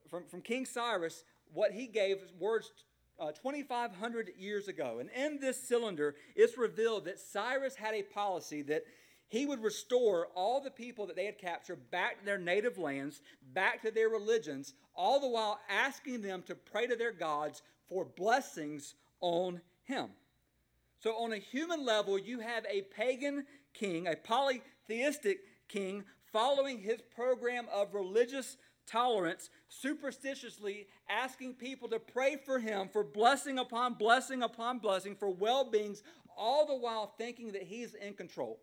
from, 0.08 0.24
from 0.24 0.40
King 0.40 0.64
Cyrus, 0.64 1.24
what 1.52 1.72
he 1.72 1.86
gave 1.86 2.18
words 2.38 2.72
uh, 3.20 3.32
2,500 3.32 4.30
years 4.38 4.68
ago. 4.68 4.98
And 5.00 5.10
in 5.10 5.40
this 5.40 5.60
cylinder, 5.60 6.14
it's 6.34 6.56
revealed 6.56 7.04
that 7.06 7.18
Cyrus 7.18 7.74
had 7.74 7.94
a 7.94 8.02
policy 8.02 8.62
that 8.62 8.84
he 9.28 9.44
would 9.44 9.62
restore 9.62 10.28
all 10.34 10.60
the 10.60 10.70
people 10.70 11.06
that 11.06 11.16
they 11.16 11.26
had 11.26 11.38
captured 11.38 11.90
back 11.90 12.18
to 12.18 12.24
their 12.24 12.38
native 12.38 12.78
lands, 12.78 13.20
back 13.52 13.82
to 13.82 13.90
their 13.90 14.08
religions, 14.08 14.72
all 14.94 15.20
the 15.20 15.28
while 15.28 15.60
asking 15.68 16.22
them 16.22 16.42
to 16.46 16.54
pray 16.54 16.86
to 16.86 16.96
their 16.96 17.12
gods 17.12 17.62
for 17.88 18.04
blessings 18.04 18.94
on 19.20 19.60
him. 19.84 20.08
So, 21.00 21.12
on 21.12 21.32
a 21.32 21.38
human 21.38 21.84
level, 21.84 22.18
you 22.18 22.40
have 22.40 22.64
a 22.68 22.82
pagan 22.82 23.44
king, 23.74 24.06
a 24.06 24.16
polytheistic 24.16 25.40
king, 25.68 26.04
following 26.32 26.78
his 26.80 27.00
program 27.14 27.66
of 27.72 27.94
religious 27.94 28.56
tolerance, 28.86 29.50
superstitiously 29.68 30.86
asking 31.08 31.54
people 31.54 31.88
to 31.88 31.98
pray 31.98 32.36
for 32.36 32.58
him 32.58 32.88
for 32.90 33.04
blessing 33.04 33.58
upon 33.58 33.94
blessing 33.94 34.42
upon 34.42 34.78
blessing, 34.78 35.14
for 35.14 35.30
well 35.30 35.70
beings, 35.70 36.02
all 36.36 36.66
the 36.66 36.74
while 36.74 37.14
thinking 37.18 37.52
that 37.52 37.64
he's 37.64 37.94
in 37.94 38.14
control. 38.14 38.58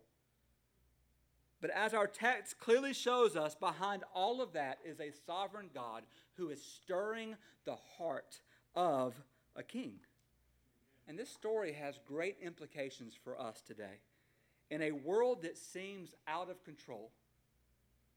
But 1.60 1.70
as 1.70 1.94
our 1.94 2.06
text 2.06 2.58
clearly 2.58 2.92
shows 2.92 3.36
us, 3.36 3.54
behind 3.54 4.04
all 4.14 4.40
of 4.42 4.52
that 4.52 4.78
is 4.84 5.00
a 5.00 5.10
sovereign 5.26 5.70
God 5.74 6.02
who 6.34 6.50
is 6.50 6.62
stirring 6.62 7.36
the 7.64 7.76
heart 7.96 8.40
of 8.74 9.14
a 9.54 9.62
king. 9.62 9.94
And 11.08 11.18
this 11.18 11.30
story 11.30 11.72
has 11.72 11.98
great 12.06 12.36
implications 12.42 13.14
for 13.22 13.40
us 13.40 13.62
today. 13.66 14.00
In 14.70 14.82
a 14.82 14.90
world 14.90 15.42
that 15.42 15.56
seems 15.56 16.14
out 16.26 16.50
of 16.50 16.62
control, 16.64 17.10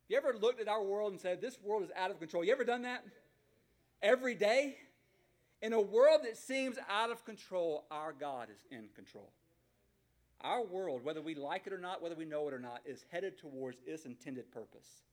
you 0.09 0.17
ever 0.17 0.33
looked 0.33 0.59
at 0.59 0.67
our 0.67 0.83
world 0.83 1.11
and 1.11 1.21
said, 1.21 1.39
This 1.39 1.57
world 1.63 1.83
is 1.83 1.91
out 1.95 2.09
of 2.09 2.19
control? 2.19 2.43
You 2.43 2.51
ever 2.51 2.65
done 2.65 2.81
that? 2.81 3.05
Every 4.01 4.33
day? 4.33 4.77
In 5.61 5.73
a 5.73 5.81
world 5.81 6.21
that 6.23 6.37
seems 6.37 6.77
out 6.89 7.11
of 7.11 7.23
control, 7.25 7.85
our 7.91 8.13
God 8.13 8.47
is 8.49 8.65
in 8.71 8.87
control. 8.95 9.29
Our 10.41 10.63
world, 10.63 11.03
whether 11.03 11.21
we 11.21 11.35
like 11.35 11.67
it 11.67 11.73
or 11.73 11.77
not, 11.77 12.01
whether 12.01 12.15
we 12.15 12.25
know 12.25 12.47
it 12.47 12.53
or 12.53 12.59
not, 12.59 12.81
is 12.85 13.03
headed 13.11 13.37
towards 13.37 13.77
its 13.85 14.05
intended 14.05 14.51
purpose. 14.51 15.03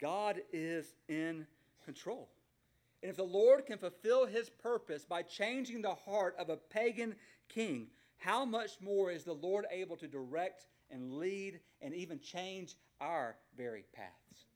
God 0.00 0.40
is 0.52 0.94
in 1.08 1.46
control. 1.84 2.28
And 3.02 3.10
if 3.10 3.16
the 3.16 3.22
Lord 3.22 3.66
can 3.66 3.78
fulfill 3.78 4.26
his 4.26 4.48
purpose 4.48 5.04
by 5.04 5.22
changing 5.22 5.82
the 5.82 5.94
heart 5.94 6.34
of 6.38 6.48
a 6.48 6.56
pagan 6.56 7.16
king, 7.48 7.88
how 8.16 8.44
much 8.44 8.80
more 8.80 9.10
is 9.10 9.24
the 9.24 9.32
Lord 9.32 9.66
able 9.70 9.96
to 9.96 10.06
direct 10.06 10.66
and 10.90 11.14
lead 11.14 11.60
and 11.80 11.94
even 11.94 12.20
change 12.20 12.76
our 13.00 13.36
very 13.56 13.84
paths. 13.92 14.46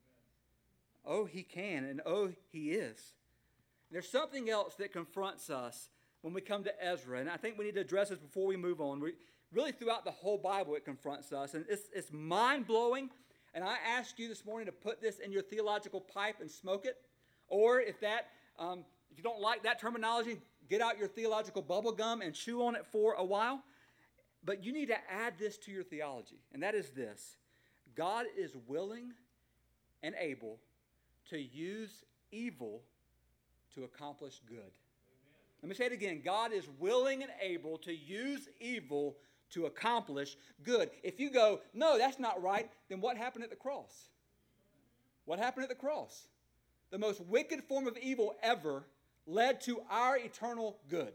Oh, 1.04 1.24
he 1.24 1.42
can, 1.42 1.84
and 1.84 2.00
oh, 2.06 2.32
he 2.50 2.70
is. 2.70 3.14
There's 3.90 4.08
something 4.08 4.50
else 4.50 4.74
that 4.76 4.92
confronts 4.92 5.50
us 5.50 5.88
when 6.26 6.34
we 6.34 6.40
come 6.40 6.64
to 6.64 6.84
Ezra, 6.84 7.20
and 7.20 7.30
I 7.30 7.36
think 7.36 7.56
we 7.56 7.66
need 7.66 7.76
to 7.76 7.82
address 7.82 8.08
this 8.08 8.18
before 8.18 8.46
we 8.46 8.56
move 8.56 8.80
on. 8.80 8.98
We, 8.98 9.12
really, 9.52 9.70
throughout 9.70 10.04
the 10.04 10.10
whole 10.10 10.38
Bible, 10.38 10.74
it 10.74 10.84
confronts 10.84 11.32
us, 11.32 11.54
and 11.54 11.64
it's, 11.68 11.82
it's 11.94 12.12
mind 12.12 12.66
blowing. 12.66 13.10
And 13.54 13.62
I 13.62 13.76
ask 13.96 14.18
you 14.18 14.26
this 14.26 14.44
morning 14.44 14.66
to 14.66 14.72
put 14.72 15.00
this 15.00 15.20
in 15.20 15.30
your 15.30 15.42
theological 15.42 16.00
pipe 16.00 16.40
and 16.40 16.50
smoke 16.50 16.84
it, 16.84 16.96
or 17.46 17.80
if 17.80 18.00
that, 18.00 18.30
um, 18.58 18.84
if 19.12 19.18
you 19.18 19.22
don't 19.22 19.40
like 19.40 19.62
that 19.62 19.80
terminology, 19.80 20.38
get 20.68 20.80
out 20.80 20.98
your 20.98 21.06
theological 21.06 21.62
bubble 21.62 21.92
gum 21.92 22.22
and 22.22 22.34
chew 22.34 22.60
on 22.64 22.74
it 22.74 22.84
for 22.90 23.12
a 23.12 23.24
while. 23.24 23.62
But 24.44 24.64
you 24.64 24.72
need 24.72 24.88
to 24.88 24.98
add 25.08 25.34
this 25.38 25.56
to 25.58 25.70
your 25.70 25.84
theology, 25.84 26.40
and 26.52 26.60
that 26.64 26.74
is 26.74 26.90
this 26.90 27.36
God 27.94 28.26
is 28.36 28.50
willing 28.66 29.12
and 30.02 30.12
able 30.18 30.58
to 31.30 31.38
use 31.38 32.02
evil 32.32 32.82
to 33.76 33.84
accomplish 33.84 34.40
good. 34.48 34.72
Let 35.62 35.68
me 35.68 35.74
say 35.74 35.86
it 35.86 35.92
again 35.92 36.22
God 36.24 36.52
is 36.52 36.68
willing 36.78 37.22
and 37.22 37.32
able 37.40 37.78
to 37.78 37.94
use 37.94 38.48
evil 38.60 39.16
to 39.50 39.66
accomplish 39.66 40.36
good. 40.62 40.90
If 41.02 41.20
you 41.20 41.30
go, 41.30 41.60
no, 41.72 41.98
that's 41.98 42.18
not 42.18 42.42
right, 42.42 42.68
then 42.88 43.00
what 43.00 43.16
happened 43.16 43.44
at 43.44 43.50
the 43.50 43.56
cross? 43.56 44.10
What 45.24 45.38
happened 45.38 45.64
at 45.64 45.68
the 45.68 45.74
cross? 45.74 46.28
The 46.90 46.98
most 46.98 47.20
wicked 47.20 47.64
form 47.64 47.86
of 47.86 47.96
evil 47.98 48.34
ever 48.42 48.86
led 49.26 49.60
to 49.62 49.82
our 49.90 50.16
eternal 50.16 50.78
good. 50.88 51.12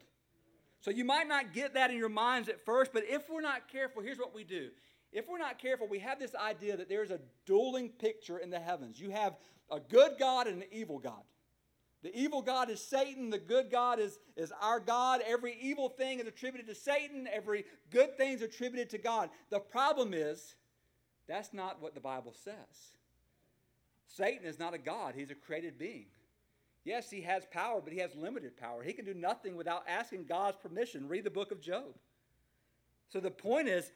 So 0.82 0.92
you 0.92 1.06
might 1.06 1.28
not 1.28 1.54
get 1.54 1.76
that 1.76 1.92
in 1.92 1.98
your 1.98 2.10
minds 2.10 2.50
at 2.50 2.64
first, 2.66 2.92
but 2.92 3.04
if 3.08 3.30
we're 3.30 3.42
not 3.42 3.68
careful, 3.68 4.02
here's 4.02 4.18
what 4.18 4.34
we 4.34 4.44
do. 4.44 4.70
If 5.12 5.28
we're 5.28 5.38
not 5.38 5.60
careful, 5.60 5.88
we 5.88 6.00
have 6.00 6.20
this 6.20 6.36
idea 6.36 6.76
that 6.78 6.90
there's 6.90 7.12
a 7.12 7.20
dueling 7.46 7.90
picture 7.90 8.38
in 8.38 8.50
the 8.50 8.60
heavens. 8.60 9.00
You 9.00 9.12
have 9.12 9.36
a 9.70 9.80
good 9.80 10.14
God 10.18 10.48
and 10.48 10.64
an 10.64 10.70
evil 10.72 11.00
God. 11.00 11.22
The 12.04 12.16
evil 12.18 12.42
God 12.42 12.70
is 12.70 12.82
Satan. 12.82 13.30
The 13.30 13.38
good 13.38 13.70
God 13.70 14.00
is, 14.00 14.18
is 14.36 14.52
our 14.60 14.80
God. 14.80 15.22
Every 15.26 15.58
evil 15.62 15.90
thing 15.90 16.20
is 16.20 16.28
attributed 16.28 16.68
to 16.68 16.76
Satan. 16.76 17.28
Every 17.32 17.66
good 17.92 18.18
thing 18.18 18.34
is 18.34 18.42
attributed 18.42 18.90
to 18.92 18.98
God. 18.98 19.30
The 19.50 19.60
problem 19.60 20.14
is, 20.14 20.56
that's 21.28 21.54
not 21.54 21.82
what 21.82 21.94
the 21.94 22.02
Bible 22.02 22.34
says. 22.44 22.96
Satan 24.08 24.46
is 24.46 24.60
not 24.60 24.74
a 24.74 24.78
God, 24.78 25.14
he's 25.16 25.32
a 25.32 25.36
created 25.36 25.78
being. 25.78 26.08
Yes, 26.84 27.10
he 27.12 27.22
has 27.22 27.46
power, 27.46 27.80
but 27.82 27.94
he 27.94 28.00
has 28.00 28.16
limited 28.16 28.58
power. 28.58 28.82
He 28.84 28.94
can 28.94 29.06
do 29.06 29.14
nothing 29.14 29.56
without 29.56 29.84
asking 29.88 30.26
God's 30.26 30.58
permission. 30.58 31.08
Read 31.08 31.24
the 31.24 31.30
book 31.30 31.52
of 31.52 31.62
Job. 31.62 31.96
So 33.10 33.20
the 33.20 33.30
point 33.30 33.68
is, 33.68 33.92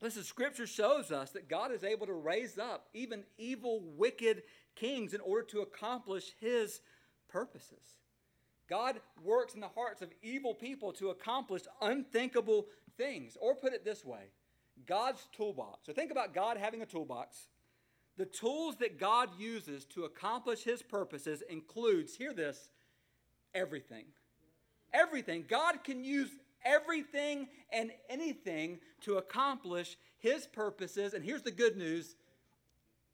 listen, 0.00 0.24
Scripture 0.24 0.66
shows 0.66 1.12
us 1.12 1.30
that 1.32 1.48
God 1.48 1.72
is 1.72 1.84
able 1.84 2.06
to 2.06 2.14
raise 2.14 2.58
up 2.58 2.88
even 2.94 3.24
evil, 3.36 3.82
wicked 3.96 4.44
kings 4.74 5.12
in 5.12 5.20
order 5.20 5.46
to 5.48 5.60
accomplish 5.60 6.32
his 6.40 6.80
purposes. 7.28 7.96
God 8.68 9.00
works 9.22 9.54
in 9.54 9.60
the 9.60 9.68
hearts 9.68 10.02
of 10.02 10.10
evil 10.22 10.54
people 10.54 10.92
to 10.94 11.10
accomplish 11.10 11.62
unthinkable 11.80 12.66
things. 12.96 13.36
Or 13.40 13.54
put 13.54 13.72
it 13.72 13.84
this 13.84 14.04
way 14.04 14.30
God's 14.86 15.26
toolbox. 15.36 15.86
So 15.86 15.92
think 15.92 16.10
about 16.10 16.34
God 16.34 16.56
having 16.56 16.82
a 16.82 16.86
toolbox 16.86 17.48
the 18.16 18.24
tools 18.24 18.76
that 18.76 18.98
God 18.98 19.28
uses 19.38 19.84
to 19.86 20.04
accomplish 20.04 20.62
his 20.62 20.82
purposes 20.82 21.42
includes, 21.48 22.16
hear 22.16 22.32
this, 22.32 22.68
everything. 23.54 24.06
Everything. 24.94 25.44
God 25.46 25.84
can 25.84 26.02
use 26.02 26.30
everything 26.64 27.48
and 27.70 27.90
anything 28.08 28.78
to 29.02 29.18
accomplish 29.18 29.96
his 30.18 30.46
purposes. 30.46 31.12
And 31.12 31.22
here's 31.22 31.42
the 31.42 31.50
good 31.50 31.76
news 31.76 32.16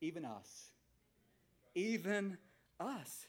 even 0.00 0.24
us. 0.24 0.70
Even 1.74 2.38
us. 2.78 3.26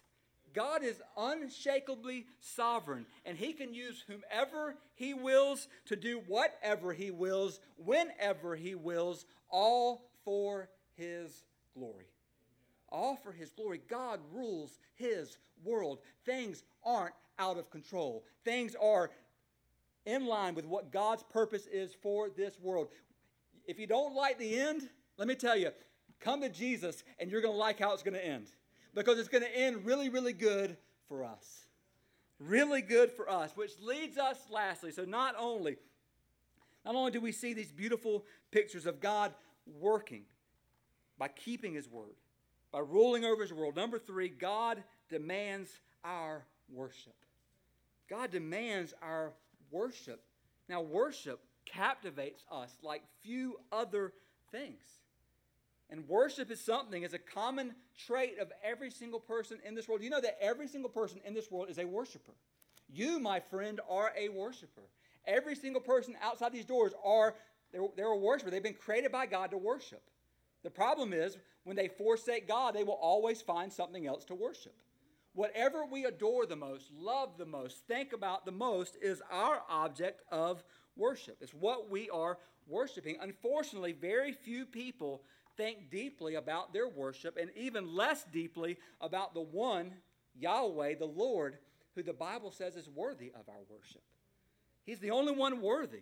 God 0.53 0.83
is 0.83 1.01
unshakably 1.17 2.25
sovereign, 2.39 3.05
and 3.25 3.37
He 3.37 3.53
can 3.53 3.73
use 3.73 4.03
whomever 4.07 4.75
He 4.95 5.13
wills 5.13 5.67
to 5.85 5.95
do 5.95 6.21
whatever 6.27 6.93
He 6.93 7.11
wills, 7.11 7.59
whenever 7.77 8.55
He 8.55 8.75
wills, 8.75 9.25
all 9.49 10.09
for 10.23 10.69
His 10.95 11.43
glory. 11.73 12.05
All 12.89 13.15
for 13.15 13.31
his 13.31 13.51
glory. 13.51 13.81
God 13.89 14.19
rules 14.31 14.77
his 14.93 15.37
world. 15.63 15.99
Things 16.25 16.63
aren't 16.85 17.15
out 17.39 17.57
of 17.57 17.71
control, 17.71 18.23
things 18.45 18.75
are 18.79 19.09
in 20.05 20.27
line 20.27 20.53
with 20.53 20.65
what 20.65 20.91
God's 20.91 21.23
purpose 21.23 21.65
is 21.65 21.95
for 22.01 22.29
this 22.29 22.59
world. 22.59 22.89
If 23.65 23.79
you 23.79 23.87
don't 23.87 24.13
like 24.13 24.37
the 24.37 24.59
end, 24.59 24.89
let 25.17 25.27
me 25.27 25.35
tell 25.35 25.55
you, 25.55 25.71
come 26.19 26.41
to 26.41 26.49
Jesus 26.49 27.03
and 27.17 27.31
you're 27.31 27.41
going 27.41 27.53
to 27.53 27.57
like 27.57 27.79
how 27.79 27.93
it's 27.93 28.03
going 28.03 28.15
to 28.15 28.25
end. 28.25 28.47
Because 28.93 29.19
it's 29.19 29.29
going 29.29 29.43
to 29.43 29.57
end 29.57 29.85
really, 29.85 30.09
really 30.09 30.33
good 30.33 30.77
for 31.07 31.23
us. 31.23 31.65
Really 32.39 32.81
good 32.81 33.11
for 33.11 33.29
us, 33.29 33.51
which 33.55 33.71
leads 33.81 34.17
us 34.17 34.37
lastly. 34.49 34.91
So 34.91 35.05
not 35.05 35.35
only 35.37 35.77
not 36.85 36.95
only 36.95 37.11
do 37.11 37.21
we 37.21 37.31
see 37.31 37.53
these 37.53 37.71
beautiful 37.71 38.25
pictures 38.51 38.85
of 38.85 38.99
God 38.99 39.33
working, 39.79 40.25
by 41.17 41.27
keeping 41.27 41.73
his 41.73 41.87
word, 41.87 42.15
by 42.71 42.79
ruling 42.79 43.23
over 43.23 43.41
his 43.41 43.53
world. 43.53 43.75
Number 43.75 43.99
three, 43.99 44.29
God 44.29 44.83
demands 45.09 45.69
our 46.03 46.45
worship. 46.69 47.15
God 48.09 48.31
demands 48.31 48.93
our 49.01 49.33
worship. 49.71 50.21
Now, 50.67 50.81
worship 50.81 51.39
captivates 51.65 52.43
us 52.51 52.75
like 52.81 53.03
few 53.21 53.57
other 53.71 54.13
things. 54.51 54.83
And 55.93 56.09
worship 56.09 56.49
is 56.49 56.59
something, 56.59 57.03
is 57.03 57.13
a 57.13 57.19
common 57.19 57.75
trait 58.07 58.39
of 58.39 58.51
every 58.63 58.89
single 58.89 59.19
person 59.19 59.59
in 59.63 59.75
this 59.75 59.87
world. 59.87 60.01
You 60.01 60.09
know 60.09 60.21
that 60.21 60.39
every 60.41 60.67
single 60.67 60.89
person 60.89 61.21
in 61.23 61.35
this 61.35 61.51
world 61.51 61.69
is 61.69 61.77
a 61.77 61.85
worshiper. 61.85 62.33
You, 62.91 63.19
my 63.19 63.39
friend, 63.39 63.79
are 63.87 64.11
a 64.17 64.29
worshiper. 64.29 64.89
Every 65.27 65.53
single 65.53 65.81
person 65.81 66.15
outside 66.19 66.51
these 66.51 66.65
doors 66.65 66.93
are 67.05 67.35
they're, 67.71 67.83
they're 67.95 68.07
a 68.07 68.17
worshiper. 68.17 68.49
They've 68.49 68.63
been 68.63 68.73
created 68.73 69.11
by 69.11 69.27
God 69.27 69.51
to 69.51 69.57
worship. 69.59 70.01
The 70.63 70.71
problem 70.71 71.13
is 71.13 71.37
when 71.63 71.75
they 71.75 71.89
forsake 71.89 72.47
God, 72.47 72.73
they 72.73 72.83
will 72.83 72.93
always 72.99 73.43
find 73.43 73.71
something 73.71 74.07
else 74.07 74.25
to 74.25 74.33
worship. 74.33 74.73
Whatever 75.35 75.85
we 75.85 76.05
adore 76.05 76.47
the 76.47 76.55
most, 76.55 76.89
love 76.91 77.37
the 77.37 77.45
most, 77.45 77.85
think 77.87 78.13
about 78.13 78.47
the 78.47 78.51
most 78.51 78.97
is 78.99 79.21
our 79.31 79.61
object 79.69 80.23
of 80.31 80.63
worship. 80.95 81.37
It's 81.39 81.53
what 81.53 81.91
we 81.91 82.09
are 82.09 82.39
worshiping. 82.67 83.17
Unfortunately, 83.21 83.91
very 83.91 84.31
few 84.31 84.65
people 84.65 85.21
think 85.57 85.89
deeply 85.89 86.35
about 86.35 86.73
their 86.73 86.87
worship 86.87 87.37
and 87.37 87.49
even 87.55 87.95
less 87.95 88.23
deeply 88.31 88.77
about 89.01 89.33
the 89.33 89.41
one, 89.41 89.93
Yahweh, 90.39 90.95
the 90.95 91.05
Lord, 91.05 91.57
who 91.95 92.03
the 92.03 92.13
Bible 92.13 92.51
says 92.51 92.75
is 92.75 92.89
worthy 92.89 93.31
of 93.35 93.47
our 93.49 93.61
worship. 93.69 94.01
He's 94.85 94.99
the 94.99 95.11
only 95.11 95.33
one 95.33 95.61
worthy. 95.61 96.01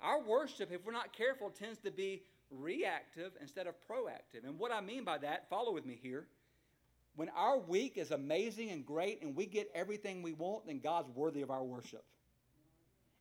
Our 0.00 0.22
worship, 0.22 0.72
if 0.72 0.84
we're 0.84 0.92
not 0.92 1.12
careful, 1.12 1.50
tends 1.50 1.78
to 1.80 1.90
be 1.90 2.22
reactive 2.50 3.32
instead 3.40 3.66
of 3.66 3.74
proactive. 3.88 4.44
And 4.44 4.58
what 4.58 4.72
I 4.72 4.80
mean 4.80 5.04
by 5.04 5.18
that, 5.18 5.48
follow 5.48 5.72
with 5.72 5.86
me 5.86 5.98
here. 6.00 6.26
When 7.14 7.28
our 7.30 7.58
week 7.58 7.98
is 7.98 8.10
amazing 8.10 8.70
and 8.70 8.86
great 8.86 9.22
and 9.22 9.36
we 9.36 9.46
get 9.46 9.70
everything 9.74 10.22
we 10.22 10.32
want, 10.32 10.66
then 10.66 10.80
God's 10.80 11.10
worthy 11.10 11.42
of 11.42 11.50
our 11.50 11.62
worship. 11.62 12.04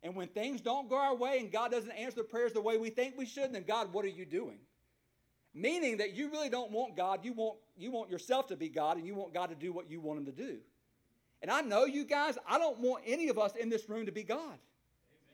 And 0.04 0.16
when 0.16 0.30
things 0.30 0.62
don't 0.62 0.90
go 0.90 0.96
our 0.98 1.16
way 1.16 1.40
and 1.40 1.52
God 1.52 1.72
doesn't 1.72 1.92
answer 1.92 2.18
the 2.18 2.24
prayers 2.24 2.54
the 2.54 2.62
way 2.62 2.78
we 2.78 2.90
think 2.90 3.16
we 3.18 3.26
should, 3.26 3.54
then 3.54 3.64
God, 3.64 3.94
what 3.94 4.06
are 4.06 4.10
you 4.10 4.26
doing? 4.26 4.58
Meaning 5.54 5.98
that 5.98 6.14
you 6.14 6.30
really 6.30 6.50
don't 6.50 6.72
want 6.72 6.96
God, 6.96 7.26
you 7.26 7.34
want, 7.34 7.58
you 7.78 7.92
want 7.92 8.10
yourself 8.10 8.48
to 8.48 8.56
be 8.56 8.70
God 8.70 8.98
and 8.98 9.06
you 9.06 9.16
want 9.16 9.34
God 9.34 9.50
to 9.50 9.56
do 9.56 9.74
what 9.74 9.90
you 9.90 10.00
want 10.00 10.20
Him 10.20 10.26
to 10.26 10.32
do. 10.32 10.58
And 11.42 11.52
I 11.52 11.62
know 11.62 11.86
you 11.86 12.06
guys, 12.06 12.38
I 12.48 12.58
don't 12.58 12.80
want 12.80 13.04
any 13.06 13.30
of 13.30 13.38
us 13.38 13.56
in 13.56 13.70
this 13.70 13.90
room 13.90 14.06
to 14.06 14.12
be 14.12 14.24
God. 14.24 14.38
Amen. 14.40 14.60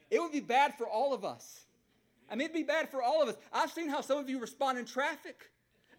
It 0.10 0.20
would 0.22 0.32
be 0.32 0.40
bad 0.40 0.76
for 0.78 0.88
all 0.88 1.14
of 1.14 1.26
us. 1.26 1.66
I 2.30 2.36
mean, 2.36 2.46
it'd 2.46 2.56
be 2.56 2.64
bad 2.64 2.90
for 2.90 3.02
all 3.02 3.22
of 3.22 3.30
us. 3.30 3.36
I've 3.54 3.72
seen 3.72 3.90
how 3.90 4.02
some 4.02 4.18
of 4.18 4.30
you 4.30 4.40
respond 4.40 4.78
in 4.78 4.86
traffic. 4.86 5.50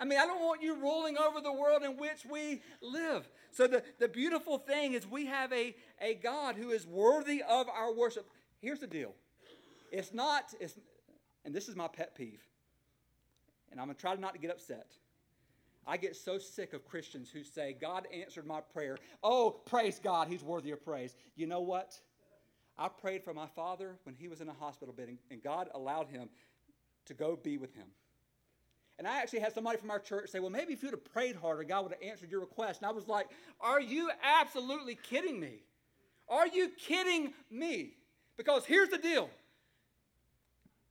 I 0.00 0.04
mean, 0.04 0.18
I 0.18 0.26
don't 0.26 0.40
want 0.40 0.62
you 0.62 0.76
ruling 0.76 1.16
over 1.18 1.40
the 1.40 1.52
world 1.52 1.82
in 1.82 1.96
which 1.96 2.24
we 2.30 2.62
live. 2.80 3.28
So, 3.50 3.66
the, 3.66 3.82
the 3.98 4.08
beautiful 4.08 4.58
thing 4.58 4.92
is 4.92 5.06
we 5.06 5.26
have 5.26 5.52
a, 5.52 5.74
a 6.00 6.14
God 6.14 6.56
who 6.56 6.70
is 6.70 6.86
worthy 6.86 7.42
of 7.42 7.68
our 7.68 7.92
worship. 7.92 8.28
Here's 8.60 8.78
the 8.78 8.86
deal 8.86 9.14
it's 9.90 10.12
not, 10.12 10.54
it's, 10.60 10.78
and 11.44 11.54
this 11.54 11.68
is 11.68 11.76
my 11.76 11.88
pet 11.88 12.14
peeve, 12.14 12.42
and 13.70 13.80
I'm 13.80 13.86
going 13.86 13.96
to 13.96 14.00
try 14.00 14.14
not 14.16 14.34
to 14.34 14.38
get 14.38 14.50
upset. 14.50 14.92
I 15.86 15.96
get 15.96 16.16
so 16.16 16.38
sick 16.38 16.74
of 16.74 16.84
Christians 16.84 17.30
who 17.30 17.42
say, 17.42 17.74
God 17.80 18.06
answered 18.12 18.46
my 18.46 18.60
prayer. 18.60 18.98
Oh, 19.22 19.50
praise 19.50 19.98
God, 20.02 20.28
He's 20.28 20.42
worthy 20.42 20.70
of 20.70 20.84
praise. 20.84 21.14
You 21.34 21.46
know 21.46 21.60
what? 21.60 21.98
I 22.78 22.88
prayed 22.88 23.24
for 23.24 23.34
my 23.34 23.46
father 23.46 23.96
when 24.04 24.14
he 24.14 24.28
was 24.28 24.40
in 24.40 24.48
a 24.48 24.52
hospital 24.52 24.94
bed, 24.94 25.08
and 25.30 25.42
God 25.42 25.68
allowed 25.74 26.08
him 26.08 26.28
to 27.06 27.14
go 27.14 27.36
be 27.36 27.58
with 27.58 27.74
him. 27.74 27.86
And 28.98 29.06
I 29.06 29.20
actually 29.20 29.40
had 29.40 29.52
somebody 29.52 29.78
from 29.78 29.90
our 29.90 29.98
church 29.98 30.30
say, 30.30 30.40
Well, 30.40 30.50
maybe 30.50 30.74
if 30.74 30.82
you'd 30.82 30.92
have 30.92 31.04
prayed 31.04 31.36
harder, 31.36 31.64
God 31.64 31.84
would 31.84 31.92
have 31.92 32.02
answered 32.02 32.30
your 32.30 32.40
request. 32.40 32.80
And 32.80 32.88
I 32.88 32.92
was 32.92 33.08
like, 33.08 33.28
Are 33.60 33.80
you 33.80 34.10
absolutely 34.22 34.96
kidding 34.96 35.40
me? 35.40 35.62
Are 36.28 36.46
you 36.46 36.70
kidding 36.78 37.32
me? 37.50 37.94
Because 38.36 38.64
here's 38.64 38.90
the 38.90 38.98
deal 38.98 39.30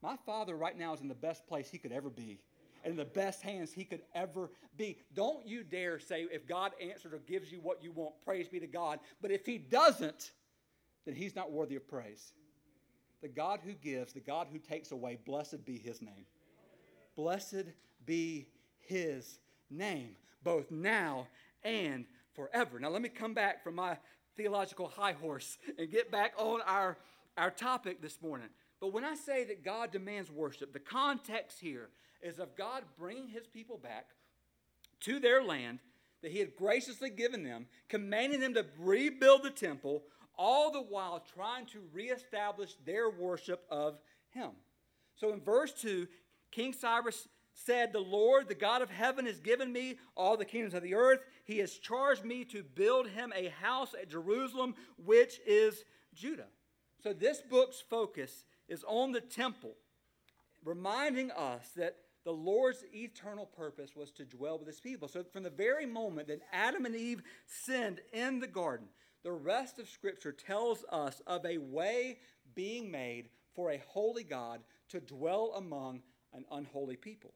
my 0.01 0.15
father 0.25 0.55
right 0.55 0.77
now 0.77 0.93
is 0.93 1.01
in 1.01 1.07
the 1.07 1.15
best 1.15 1.47
place 1.47 1.69
he 1.69 1.77
could 1.77 1.91
ever 1.91 2.09
be 2.09 2.39
in 2.87 2.95
the 2.95 3.05
best 3.05 3.41
hands 3.41 3.73
he 3.73 3.83
could 3.83 4.01
ever 4.15 4.49
be. 4.77 4.97
Don't 5.13 5.45
you 5.45 5.63
dare 5.63 5.99
say, 5.99 6.27
if 6.31 6.47
God 6.47 6.71
answers 6.81 7.13
or 7.13 7.19
gives 7.19 7.51
you 7.51 7.59
what 7.59 7.83
you 7.83 7.91
want, 7.91 8.13
praise 8.23 8.47
be 8.47 8.59
to 8.59 8.67
God. 8.67 8.99
But 9.21 9.31
if 9.31 9.45
he 9.45 9.57
doesn't, 9.57 10.31
then 11.05 11.15
he's 11.15 11.35
not 11.35 11.51
worthy 11.51 11.75
of 11.75 11.87
praise. 11.87 12.33
The 13.21 13.27
God 13.27 13.59
who 13.63 13.73
gives, 13.73 14.13
the 14.13 14.19
God 14.19 14.47
who 14.51 14.59
takes 14.59 14.91
away, 14.91 15.17
blessed 15.25 15.65
be 15.65 15.77
his 15.77 16.01
name. 16.01 16.25
Blessed 17.15 17.65
be 18.05 18.47
his 18.79 19.39
name, 19.69 20.15
both 20.43 20.71
now 20.71 21.27
and 21.63 22.05
forever. 22.33 22.79
Now, 22.79 22.89
let 22.89 23.01
me 23.01 23.09
come 23.09 23.33
back 23.33 23.63
from 23.63 23.75
my 23.75 23.97
theological 24.37 24.87
high 24.87 25.13
horse 25.13 25.57
and 25.77 25.91
get 25.91 26.11
back 26.11 26.33
on 26.37 26.61
our, 26.61 26.97
our 27.37 27.51
topic 27.51 28.01
this 28.01 28.21
morning. 28.21 28.47
But 28.79 28.93
when 28.93 29.03
I 29.03 29.15
say 29.15 29.43
that 29.45 29.65
God 29.65 29.91
demands 29.91 30.31
worship, 30.31 30.71
the 30.71 30.79
context 30.79 31.59
here 31.59 31.89
is 32.21 32.39
of 32.39 32.55
God 32.55 32.83
bringing 32.97 33.27
his 33.27 33.47
people 33.47 33.77
back 33.77 34.07
to 35.01 35.19
their 35.19 35.43
land 35.43 35.79
that 36.21 36.31
he 36.31 36.39
had 36.39 36.55
graciously 36.55 37.09
given 37.09 37.43
them, 37.43 37.67
commanding 37.89 38.39
them 38.39 38.53
to 38.55 38.65
rebuild 38.79 39.43
the 39.43 39.51
temple, 39.51 40.03
all 40.37 40.71
the 40.71 40.81
while 40.81 41.23
trying 41.35 41.65
to 41.67 41.79
reestablish 41.93 42.75
their 42.85 43.09
worship 43.09 43.65
of 43.69 43.99
him. 44.29 44.51
So 45.15 45.33
in 45.33 45.41
verse 45.41 45.73
2, 45.73 46.07
King 46.51 46.73
Cyrus 46.73 47.27
said, 47.53 47.91
The 47.91 47.99
Lord, 47.99 48.47
the 48.47 48.55
God 48.55 48.81
of 48.81 48.89
heaven, 48.89 49.25
has 49.25 49.39
given 49.39 49.71
me 49.71 49.97
all 50.15 50.37
the 50.37 50.45
kingdoms 50.45 50.73
of 50.73 50.83
the 50.83 50.95
earth. 50.95 51.19
He 51.43 51.59
has 51.59 51.73
charged 51.73 52.23
me 52.23 52.45
to 52.45 52.63
build 52.63 53.09
him 53.09 53.33
a 53.35 53.49
house 53.49 53.95
at 53.99 54.09
Jerusalem, 54.09 54.75
which 55.03 55.39
is 55.45 55.83
Judah. 56.13 56.47
So 57.03 57.13
this 57.13 57.41
book's 57.41 57.81
focus 57.81 58.45
is 58.67 58.83
on 58.87 59.11
the 59.11 59.21
temple, 59.21 59.75
reminding 60.63 61.31
us 61.31 61.69
that 61.75 61.95
the 62.27 62.33
Lord's 62.33 62.83
eternal 62.93 63.45
purpose 63.45 63.95
was 63.95 64.11
to 64.11 64.25
dwell 64.25 64.57
with 64.57 64.67
his 64.67 64.81
people. 64.81 65.07
So, 65.07 65.23
from 65.23 65.43
the 65.43 65.49
very 65.49 65.85
moment 65.85 66.27
that 66.27 66.41
Adam 66.51 66.85
and 66.85 66.93
Eve 66.93 67.21
sinned 67.45 68.01
in 68.11 68.41
the 68.41 68.47
garden, 68.47 68.87
the 69.23 69.31
rest 69.31 69.79
of 69.79 69.87
Scripture 69.87 70.33
tells 70.33 70.83
us 70.91 71.21
of 71.25 71.45
a 71.45 71.57
way 71.57 72.17
being 72.53 72.91
made 72.91 73.29
for 73.55 73.71
a 73.71 73.81
holy 73.87 74.25
God 74.25 74.59
to 74.89 74.99
dwell 74.99 75.53
among 75.55 76.01
an 76.33 76.43
unholy 76.51 76.97
people. 76.97 77.33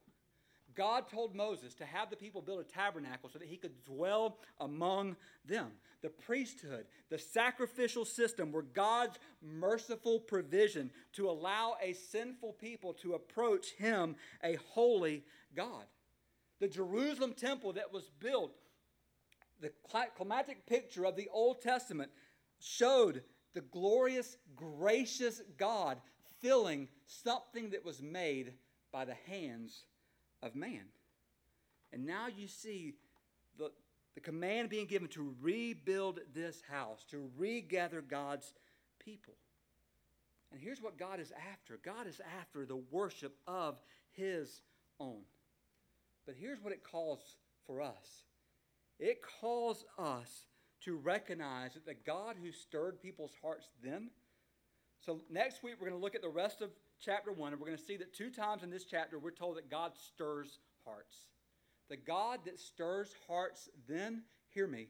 God 0.76 1.10
told 1.10 1.36
Moses 1.36 1.74
to 1.76 1.86
have 1.86 2.10
the 2.10 2.16
people 2.16 2.42
build 2.42 2.60
a 2.60 2.64
tabernacle 2.64 3.30
so 3.32 3.40
that 3.40 3.48
he 3.48 3.58
could 3.58 3.84
dwell 3.84 4.38
among 4.60 5.16
them. 5.46 5.72
The 6.02 6.10
priesthood, 6.10 6.86
the 7.10 7.18
sacrificial 7.18 8.06
system, 8.06 8.52
were 8.52 8.64
God's 8.64 9.18
merciful 9.42 10.20
provision 10.20 10.92
to 11.14 11.30
allow 11.30 11.76
a 11.82 11.94
sinful 11.94 12.54
people 12.54 12.94
to 12.96 13.14
approach 13.14 13.72
him, 13.72 14.16
a 14.44 14.56
holy 14.74 15.24
God. 15.56 15.86
The 16.60 16.68
Jerusalem 16.68 17.34
temple 17.34 17.74
that 17.74 17.92
was 17.92 18.10
built 18.20 18.54
the 19.62 19.72
climatic 20.18 20.66
picture 20.66 21.06
of 21.06 21.16
the 21.16 21.30
Old 21.32 21.62
Testament 21.62 22.12
showed 22.60 23.22
the 23.54 23.62
glorious, 23.62 24.38
gracious 24.56 25.42
God 25.58 26.00
filling 26.42 26.88
something 27.06 27.70
that 27.70 27.86
was 27.86 28.02
made 28.02 28.54
by 28.92 29.06
the 29.06 29.16
hands 29.28 29.84
of 30.41 30.56
man. 30.56 30.86
And 31.93 32.06
now 32.06 32.27
you 32.27 32.47
see 32.47 32.93
the, 33.58 33.71
the 34.15 34.21
command 34.21 34.69
being 34.69 34.86
given 34.86 35.08
to 35.10 35.36
rebuild 35.41 36.19
this 36.34 36.62
house, 36.69 37.04
to 37.12 37.30
regather 37.38 38.01
God's 38.01 38.54
people. 38.99 39.34
And 40.51 40.60
here's 40.60 40.82
what 40.82 40.97
God 40.97 41.19
is 41.19 41.32
after 41.51 41.80
God 41.84 42.08
is 42.08 42.21
after 42.39 42.65
the 42.65 42.82
worship 42.91 43.38
of 43.47 43.80
His 44.12 44.62
own. 44.99 45.21
But 46.25 46.36
here's 46.39 46.62
what 46.62 46.73
it 46.73 46.84
calls 46.84 47.36
for 47.65 47.82
us 47.82 48.25
it 48.99 49.21
calls 49.41 49.84
us 49.97 50.45
to 50.82 50.95
recognize 50.95 51.73
that 51.73 51.86
the 51.86 51.93
God 51.93 52.36
who 52.41 52.51
stirred 52.51 53.01
people's 53.01 53.34
hearts 53.41 53.69
then. 53.84 54.10
So, 55.06 55.21
next 55.32 55.63
week, 55.63 55.75
we're 55.80 55.89
going 55.89 55.99
to 55.99 56.04
look 56.04 56.15
at 56.15 56.21
the 56.21 56.30
rest 56.30 56.62
of 56.62 56.69
chapter 57.04 57.32
1, 57.32 57.54
and 57.54 57.60
we're 57.62 57.68
going 57.68 57.78
to 57.78 57.84
see 57.84 57.98
that 57.98 58.14
two 58.14 58.30
times 58.30 58.64
in 58.64 58.70
this 58.70 58.86
chapter, 58.86 59.20
we're 59.20 59.32
told 59.32 59.58
that 59.58 59.70
God 59.70 59.92
stirs 59.96 60.60
hearts. 60.86 61.16
The 61.90 61.98
God 61.98 62.40
that 62.46 62.60
stirs 62.60 63.14
hearts 63.28 63.70
then, 63.88 64.24
hear 64.50 64.68
me, 64.68 64.88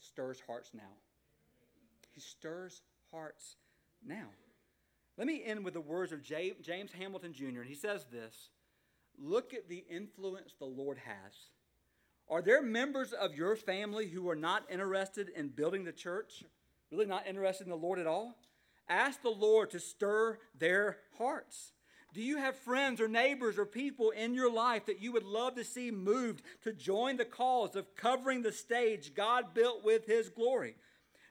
stirs 0.00 0.42
hearts 0.46 0.70
now. 0.74 0.96
He 2.14 2.20
stirs 2.20 2.82
hearts 3.10 3.56
now. 4.04 4.28
Let 5.16 5.26
me 5.26 5.42
end 5.44 5.64
with 5.64 5.74
the 5.74 5.80
words 5.80 6.12
of 6.12 6.22
James 6.22 6.92
Hamilton 6.92 7.32
Jr., 7.32 7.60
and 7.60 7.68
he 7.68 7.74
says 7.74 8.06
this 8.10 8.50
Look 9.18 9.54
at 9.54 9.68
the 9.68 9.84
influence 9.88 10.54
the 10.58 10.66
Lord 10.66 10.98
has 10.98 11.32
are 12.30 12.42
there 12.42 12.60
members 12.62 13.12
of 13.12 13.34
your 13.34 13.56
family 13.56 14.06
who 14.06 14.28
are 14.28 14.36
not 14.36 14.64
interested 14.70 15.30
in 15.30 15.48
building 15.48 15.84
the 15.84 15.92
church? 15.92 16.44
Really 16.90 17.06
not 17.06 17.26
interested 17.26 17.64
in 17.64 17.70
the 17.70 17.76
Lord 17.76 17.98
at 17.98 18.06
all? 18.06 18.36
Ask 18.88 19.22
the 19.22 19.30
Lord 19.30 19.70
to 19.70 19.80
stir 19.80 20.38
their 20.58 20.98
hearts. 21.18 21.72
Do 22.14 22.22
you 22.22 22.38
have 22.38 22.56
friends 22.56 23.00
or 23.00 23.08
neighbors 23.08 23.58
or 23.58 23.66
people 23.66 24.10
in 24.10 24.34
your 24.34 24.50
life 24.50 24.86
that 24.86 25.00
you 25.00 25.12
would 25.12 25.24
love 25.24 25.56
to 25.56 25.64
see 25.64 25.90
moved 25.90 26.42
to 26.64 26.72
join 26.72 27.16
the 27.16 27.24
cause 27.24 27.76
of 27.76 27.94
covering 27.94 28.42
the 28.42 28.52
stage 28.52 29.14
God 29.14 29.52
built 29.52 29.84
with 29.84 30.06
His 30.06 30.30
glory? 30.30 30.76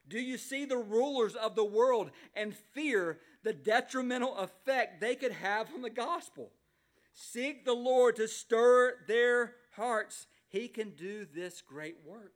Do 0.07 0.19
you 0.19 0.37
see 0.37 0.65
the 0.65 0.77
rulers 0.77 1.35
of 1.35 1.55
the 1.55 1.65
world 1.65 2.11
and 2.35 2.55
fear 2.55 3.19
the 3.43 3.53
detrimental 3.53 4.37
effect 4.37 5.01
they 5.01 5.15
could 5.15 5.33
have 5.33 5.67
on 5.73 5.81
the 5.81 5.89
gospel? 5.89 6.51
Seek 7.13 7.65
the 7.65 7.73
Lord 7.73 8.15
to 8.17 8.27
stir 8.27 8.95
their 9.07 9.55
hearts 9.75 10.27
he 10.49 10.67
can 10.67 10.91
do 10.91 11.25
this 11.25 11.61
great 11.61 11.97
work. 12.05 12.35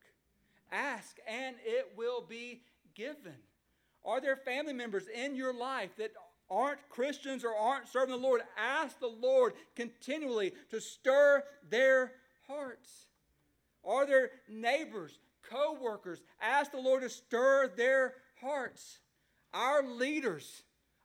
Ask 0.71 1.17
and 1.27 1.55
it 1.65 1.93
will 1.95 2.21
be 2.21 2.63
given. 2.93 3.35
Are 4.03 4.19
there 4.19 4.35
family 4.35 4.73
members 4.73 5.07
in 5.07 5.35
your 5.35 5.53
life 5.53 5.91
that 5.97 6.11
aren't 6.49 6.89
Christians 6.89 7.43
or 7.43 7.55
aren't 7.55 7.87
serving 7.87 8.15
the 8.15 8.21
Lord? 8.21 8.41
Ask 8.57 8.99
the 8.99 9.07
Lord 9.07 9.53
continually 9.75 10.53
to 10.69 10.81
stir 10.81 11.43
their 11.69 12.13
hearts. 12.47 13.07
Are 13.83 14.05
there 14.05 14.31
neighbors, 14.49 15.17
co 15.49 15.77
workers? 15.81 16.21
Ask 16.41 16.71
the 16.71 16.79
Lord 16.79 17.01
to 17.03 17.09
stir 17.09 17.69
their 17.75 18.15
hearts. 18.41 18.99
Our 19.53 19.83
leaders, 19.83 20.63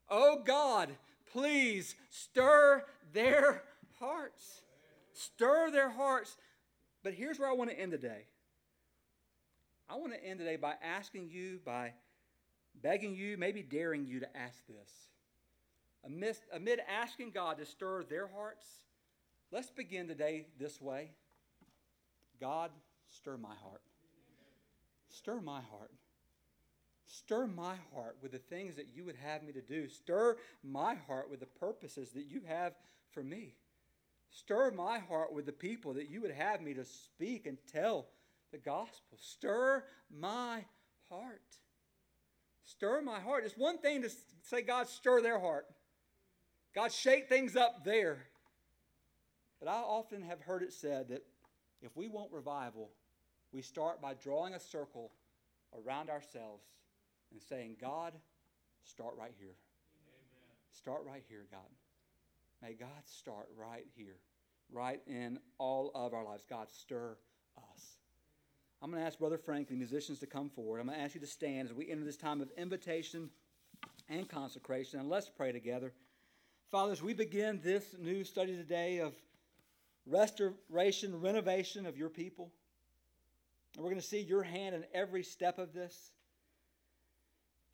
oh 0.08 0.42
God, 0.44 0.90
please 1.32 1.94
stir 2.10 2.84
their 3.12 3.62
hearts. 3.98 4.62
Stir 5.12 5.70
their 5.70 5.90
hearts. 5.90 6.36
But 7.02 7.14
here's 7.14 7.38
where 7.38 7.48
I 7.48 7.54
want 7.54 7.70
to 7.70 7.78
end 7.78 7.92
today. 7.92 8.26
I 9.88 9.94
want 9.96 10.12
to 10.12 10.24
end 10.24 10.40
today 10.40 10.56
by 10.56 10.74
asking 10.82 11.30
you, 11.30 11.60
by 11.64 11.92
begging 12.86 13.16
you, 13.16 13.36
maybe 13.36 13.62
daring 13.62 14.06
you 14.06 14.20
to 14.20 14.36
ask 14.36 14.64
this. 14.68 14.90
Amid, 16.04 16.36
amid 16.52 16.80
asking 16.88 17.32
God 17.32 17.58
to 17.58 17.66
stir 17.66 18.04
their 18.04 18.28
hearts, 18.28 18.64
let's 19.50 19.72
begin 19.72 20.06
today 20.06 20.46
this 20.56 20.80
way 20.80 21.10
God, 22.40 22.70
stir 23.08 23.38
my 23.38 23.54
heart. 23.60 23.82
Stir 25.08 25.40
my 25.40 25.60
heart. 25.62 25.90
Stir 27.06 27.48
my 27.48 27.74
heart 27.92 28.18
with 28.22 28.30
the 28.30 28.38
things 28.38 28.76
that 28.76 28.88
you 28.94 29.04
would 29.04 29.16
have 29.16 29.42
me 29.42 29.52
to 29.52 29.62
do. 29.62 29.88
Stir 29.88 30.36
my 30.62 30.94
heart 31.08 31.28
with 31.28 31.40
the 31.40 31.46
purposes 31.46 32.10
that 32.10 32.26
you 32.26 32.42
have 32.46 32.74
for 33.10 33.24
me. 33.24 33.54
Stir 34.30 34.70
my 34.70 35.00
heart 35.00 35.32
with 35.32 35.46
the 35.46 35.52
people 35.52 35.94
that 35.94 36.08
you 36.08 36.20
would 36.20 36.32
have 36.32 36.60
me 36.60 36.74
to 36.74 36.84
speak 36.84 37.46
and 37.48 37.58
tell 37.72 38.06
the 38.52 38.58
gospel. 38.58 39.18
Stir 39.18 39.82
my 40.08 40.64
heart. 41.08 41.42
Stir 42.66 43.00
my 43.00 43.20
heart. 43.20 43.44
It's 43.44 43.56
one 43.56 43.78
thing 43.78 44.02
to 44.02 44.10
say, 44.42 44.60
God, 44.60 44.88
stir 44.88 45.22
their 45.22 45.38
heart. 45.38 45.66
God, 46.74 46.92
shake 46.92 47.28
things 47.28 47.56
up 47.56 47.84
there. 47.84 48.26
But 49.60 49.68
I 49.68 49.78
often 49.78 50.20
have 50.22 50.40
heard 50.40 50.62
it 50.62 50.72
said 50.72 51.08
that 51.08 51.24
if 51.80 51.96
we 51.96 52.08
want 52.08 52.32
revival, 52.32 52.90
we 53.52 53.62
start 53.62 54.02
by 54.02 54.14
drawing 54.14 54.54
a 54.54 54.60
circle 54.60 55.12
around 55.72 56.10
ourselves 56.10 56.64
and 57.30 57.40
saying, 57.40 57.76
God, 57.80 58.12
start 58.82 59.14
right 59.16 59.32
here. 59.38 59.54
Amen. 60.02 60.56
Start 60.72 61.02
right 61.06 61.22
here, 61.28 61.46
God. 61.50 61.70
May 62.62 62.74
God 62.74 62.88
start 63.04 63.48
right 63.56 63.86
here, 63.96 64.16
right 64.72 65.00
in 65.06 65.38
all 65.58 65.92
of 65.94 66.12
our 66.14 66.24
lives. 66.24 66.44
God, 66.50 66.68
stir 66.70 67.16
us. 67.56 67.96
I'm 68.82 68.90
going 68.90 69.00
to 69.00 69.06
ask 69.06 69.18
Brother 69.18 69.38
Frank, 69.38 69.68
the 69.68 69.74
musicians, 69.74 70.18
to 70.18 70.26
come 70.26 70.50
forward. 70.50 70.80
I'm 70.80 70.86
going 70.86 70.98
to 70.98 71.04
ask 71.04 71.14
you 71.14 71.20
to 71.20 71.26
stand 71.26 71.68
as 71.68 71.74
we 71.74 71.90
enter 71.90 72.04
this 72.04 72.16
time 72.16 72.40
of 72.40 72.50
invitation 72.58 73.30
and 74.08 74.28
consecration, 74.28 75.00
and 75.00 75.08
let's 75.08 75.28
pray 75.28 75.50
together. 75.50 75.92
Father, 76.70 76.92
as 76.92 77.02
we 77.02 77.14
begin 77.14 77.60
this 77.64 77.96
new 77.98 78.22
study 78.22 78.54
today 78.54 78.98
of 78.98 79.14
restoration, 80.06 81.20
renovation 81.20 81.86
of 81.86 81.96
your 81.96 82.10
people, 82.10 82.52
and 83.74 83.82
we're 83.82 83.90
going 83.90 84.00
to 84.00 84.06
see 84.06 84.20
your 84.20 84.42
hand 84.42 84.74
in 84.74 84.84
every 84.92 85.22
step 85.22 85.58
of 85.58 85.72
this. 85.72 86.10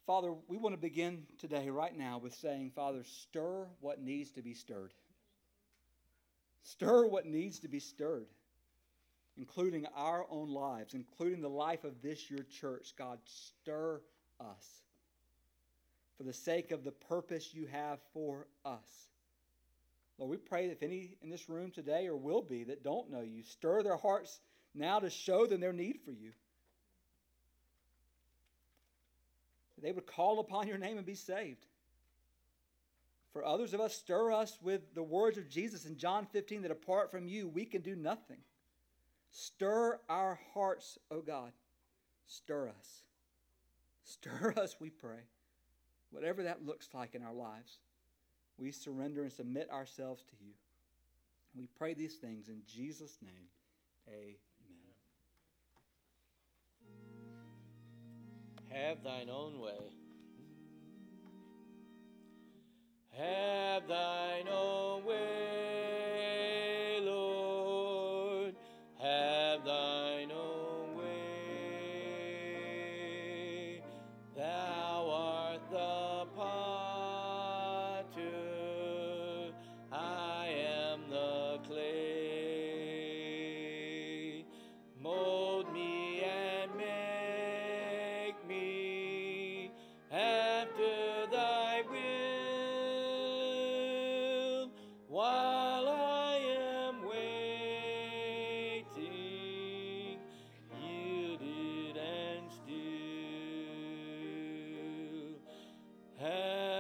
Father, 0.07 0.33
we 0.49 0.57
want 0.57 0.75
to 0.75 0.81
begin 0.81 1.25
today, 1.39 1.69
right 1.69 1.97
now, 1.97 2.19
with 2.19 2.35
saying, 2.35 2.73
Father, 2.75 3.03
stir 3.05 3.67
what 3.81 4.01
needs 4.01 4.31
to 4.33 4.43
be 4.43 4.55
stirred. 4.55 4.93
Stir 6.63 7.07
what 7.07 7.27
needs 7.27 7.59
to 7.61 7.69
be 7.69 7.81
stirred 7.81 8.27
including 9.37 9.87
our 9.97 10.27
own 10.31 10.51
lives, 10.51 10.95
including 10.95 11.41
the 11.41 11.49
life 11.49 11.85
of 11.85 12.03
this 12.03 12.31
your 12.31 12.45
church. 12.45 12.95
God, 12.97 13.19
stir 13.25 14.01
us 14.41 14.83
for 16.17 16.25
the 16.25 16.33
sake 16.33 16.71
of 16.71 16.85
the 16.85 16.93
purpose 16.93 17.55
you 17.55 17.67
have 17.67 17.99
for 18.13 18.47
us. 18.65 19.09
Lord, 20.19 20.31
we 20.31 20.37
pray 20.37 20.67
that 20.67 20.75
if 20.75 20.83
any 20.83 21.17
in 21.23 21.31
this 21.31 21.49
room 21.49 21.71
today 21.71 22.07
or 22.07 22.17
will 22.17 22.43
be 22.43 22.65
that 22.65 22.85
don't 22.85 23.11
know 23.11 23.23
you, 23.23 23.43
stir 23.43 23.83
their 23.83 23.97
hearts 23.97 24.41
now 24.75 24.99
to 25.01 25.11
show 25.11 25.47
them 25.47 25.61
their 25.61 25.73
need 25.73 26.01
for 26.05 26.13
you. 26.13 26.33
That 29.77 29.83
they 29.83 29.93
would 29.93 30.07
call 30.07 30.39
upon 30.39 30.69
your 30.69 30.79
name 30.79 30.97
and 30.97 31.07
be 31.07 31.15
saved. 31.15 31.67
For 33.33 33.45
others 33.45 33.73
of 33.73 33.81
us, 33.81 33.97
stir 33.97 34.31
us 34.31 34.59
with 34.63 34.95
the 34.95 35.03
words 35.03 35.39
of 35.39 35.49
Jesus 35.49 35.87
in 35.87 35.97
John 35.97 36.27
15 36.33 36.63
that 36.63 36.71
apart 36.71 37.11
from 37.11 37.27
you, 37.27 37.49
we 37.49 37.65
can 37.65 37.81
do 37.81 37.97
nothing. 37.97 38.39
Stir 39.33 39.99
our 40.09 40.39
hearts, 40.53 40.99
O 41.11 41.21
God. 41.21 41.53
Stir 42.27 42.69
us. 42.69 43.03
Stir 44.05 44.55
us, 44.61 44.77
we 44.79 44.91
pray. 44.91 45.25
Whatever 46.11 46.43
that 46.43 46.67
looks 46.67 46.89
like 46.93 47.15
in 47.15 47.23
our 47.23 47.33
lives, 47.33 47.79
we 48.59 48.71
surrender 48.71 49.23
and 49.23 49.33
submit 49.33 49.71
ourselves 49.71 50.23
to 50.25 50.37
you. 50.45 50.53
We 51.57 51.67
pray 51.79 51.95
these 51.95 52.17
things 52.17 52.49
in 52.49 52.63
Jesus' 52.67 53.19
name. 53.23 53.49
Amen. 54.09 54.37
Have 58.71 59.03
thine 59.03 59.31
own 59.31 59.59
way. 59.59 59.93
Have 63.11 63.89
thine 63.89 64.49
own 64.49 65.05
way. 65.05 66.52